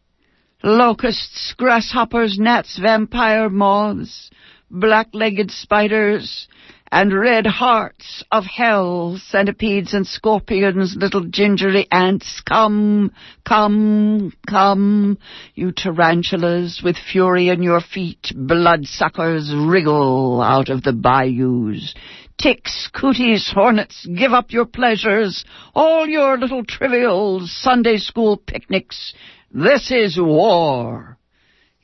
locusts, 0.65 1.53
grasshoppers, 1.57 2.39
gnats, 2.39 2.79
vampire 2.79 3.49
moths, 3.51 4.31
black-legged 4.71 5.51
spiders, 5.51 6.47
and 6.91 7.13
red 7.13 7.45
hearts 7.45 8.23
of 8.31 8.45
hell, 8.45 9.19
centipedes 9.27 9.93
and 9.93 10.07
scorpions, 10.07 10.95
little 10.97 11.23
gingery 11.25 11.87
ants, 11.91 12.41
come, 12.47 13.11
come, 13.47 14.33
come, 14.49 15.19
you 15.53 15.71
tarantulas 15.71 16.81
with 16.83 16.95
fury 17.11 17.49
in 17.49 17.61
your 17.61 17.81
feet, 17.81 18.31
bloodsuckers, 18.35 19.53
wriggle 19.55 20.41
out 20.41 20.69
of 20.69 20.81
the 20.81 20.93
bayous. 20.93 21.93
Ticks, 22.39 22.89
cooties, 22.93 23.51
hornets, 23.53 24.07
give 24.17 24.33
up 24.33 24.51
your 24.51 24.65
pleasures, 24.65 25.45
all 25.75 26.07
your 26.07 26.37
little 26.37 26.65
trivials, 26.65 27.51
Sunday 27.61 27.97
school 27.97 28.37
picnics, 28.37 29.13
this 29.55 29.89
is 29.89 30.17
war 30.19 31.17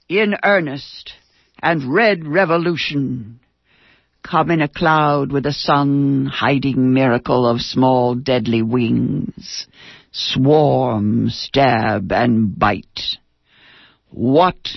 in 0.10 0.36
earnest 0.44 1.14
and 1.64 1.94
red 1.94 2.28
revolution. 2.28 3.40
Come 4.24 4.52
in 4.52 4.62
a 4.62 4.68
cloud 4.68 5.32
with 5.32 5.46
a 5.46 5.54
sun 5.54 6.26
hiding 6.26 6.94
miracle 6.94 7.48
of 7.48 7.62
small 7.62 8.14
deadly 8.14 8.62
wings. 8.62 9.68
Swarm, 10.12 11.30
stab, 11.30 12.12
and 12.12 12.60
bite. 12.60 13.18
What 14.10 14.68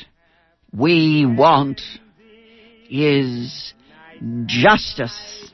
we 0.72 1.26
want 1.26 1.80
is 2.88 3.74
justice. 4.46 5.52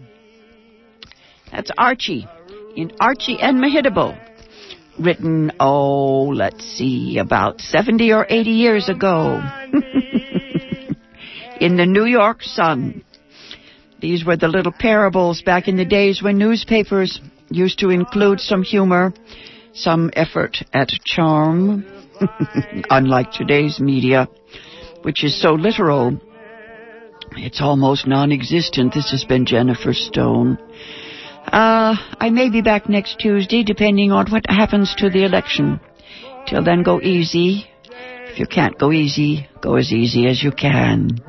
That's 1.50 1.70
Archie 1.78 2.28
in 2.76 2.92
Archie 3.00 3.38
and 3.40 3.58
Mehitabel 3.58 4.29
written, 5.00 5.52
oh, 5.58 6.32
let's 6.34 6.64
see, 6.64 7.18
about 7.18 7.60
70 7.60 8.12
or 8.12 8.26
80 8.28 8.50
years 8.50 8.88
ago 8.88 9.40
in 11.60 11.76
the 11.76 11.86
New 11.86 12.04
York 12.04 12.42
Sun. 12.42 13.04
These 14.00 14.24
were 14.24 14.36
the 14.36 14.48
little 14.48 14.72
parables 14.72 15.42
back 15.42 15.68
in 15.68 15.76
the 15.76 15.84
days 15.84 16.22
when 16.22 16.38
newspapers 16.38 17.20
used 17.50 17.80
to 17.80 17.90
include 17.90 18.40
some 18.40 18.62
humor, 18.62 19.12
some 19.74 20.10
effort 20.14 20.58
at 20.72 20.88
charm, 21.04 21.84
unlike 22.90 23.32
today's 23.32 23.80
media, 23.80 24.28
which 25.02 25.24
is 25.24 25.40
so 25.40 25.52
literal. 25.52 26.18
It's 27.32 27.60
almost 27.60 28.06
non-existent. 28.06 28.94
This 28.94 29.10
has 29.10 29.24
been 29.24 29.46
Jennifer 29.46 29.92
Stone. 29.92 30.58
Uh, 31.52 31.96
I 32.20 32.30
may 32.30 32.48
be 32.48 32.62
back 32.62 32.88
next 32.88 33.18
Tuesday, 33.18 33.64
depending 33.64 34.12
on 34.12 34.30
what 34.30 34.44
happens 34.48 34.94
to 34.98 35.10
the 35.10 35.24
election. 35.24 35.80
Till 36.46 36.62
then, 36.62 36.84
go 36.84 37.00
easy. 37.00 37.66
If 38.30 38.38
you 38.38 38.46
can't 38.46 38.78
go 38.78 38.92
easy, 38.92 39.48
go 39.60 39.74
as 39.74 39.92
easy 39.92 40.28
as 40.28 40.42
you 40.42 40.52
can. 40.52 41.20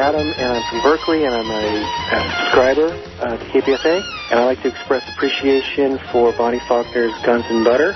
Adam, 0.00 0.32
and 0.32 0.52
I'm 0.56 0.62
from 0.70 0.80
Berkeley, 0.80 1.26
and 1.26 1.34
I'm 1.34 1.50
a, 1.50 1.84
a 2.16 2.20
subscriber 2.40 2.88
uh, 3.20 3.36
to 3.36 3.44
KPFA. 3.52 4.02
And 4.30 4.40
I'd 4.40 4.46
like 4.46 4.62
to 4.62 4.68
express 4.68 5.06
appreciation 5.12 5.98
for 6.10 6.32
Bonnie 6.32 6.60
Faulkner's 6.60 7.12
Guns 7.22 7.44
and 7.50 7.62
Butter. 7.62 7.94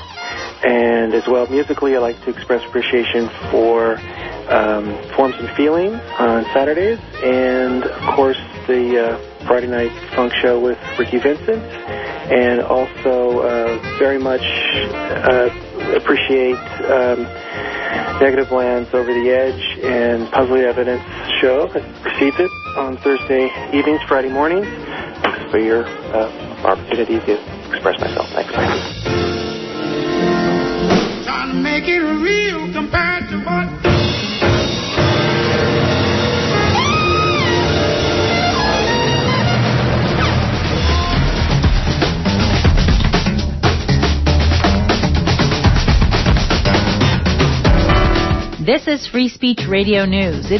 And 0.62 1.14
as 1.14 1.27
well, 1.27 1.47
musically, 1.47 1.97
I'd 1.97 2.01
like 2.01 2.23
to 2.25 2.31
express 2.31 2.62
appreciation 2.69 3.31
for 3.51 3.97
um, 4.51 5.03
Forms 5.17 5.37
and 5.38 5.49
Feelings 5.57 5.99
on 6.19 6.45
Saturdays. 6.53 6.99
And, 7.23 7.85
of 7.85 8.14
course, 8.14 8.38
the 8.67 9.17
uh, 9.17 9.47
Friday 9.47 9.69
Night 9.69 9.93
Funk 10.14 10.35
Show 10.35 10.61
with 10.61 10.79
Ricky 10.99 11.19
Vincent. 11.19 11.62
And 12.29 12.61
also 12.61 13.40
uh, 13.40 13.99
very 13.99 14.19
much 14.19 14.43
uh, 14.43 15.49
appreciate 15.97 16.61
um, 16.85 17.25
Negativland's 18.21 18.93
Over 18.93 19.12
the 19.12 19.31
Edge 19.31 19.79
and 19.83 20.31
Puzzle 20.31 20.57
Evidence 20.57 21.03
show 21.44 21.68
that 21.74 21.85
precedes 22.00 22.37
it 22.40 22.50
on 22.78 22.96
Thursday 23.04 23.52
evenings, 23.76 24.00
Friday 24.09 24.30
mornings 24.30 24.64
for 25.50 25.59
your 25.59 25.85
uh, 25.85 26.64
opportunity 26.64 27.20
to 27.20 27.35
express 27.68 28.00
myself. 28.00 28.24
Thanks. 28.33 28.50
Trying 31.26 31.52
to 31.52 31.61
make 31.61 31.85
it 31.85 32.00
real 32.00 32.72
compared 32.72 33.28
to 33.28 33.37
what. 33.44 33.85
This 48.64 48.88
is 48.88 49.07
Free 49.07 49.28
Speech 49.28 49.66
Radio 49.68 50.07
News. 50.07 50.37
It's 50.38 50.52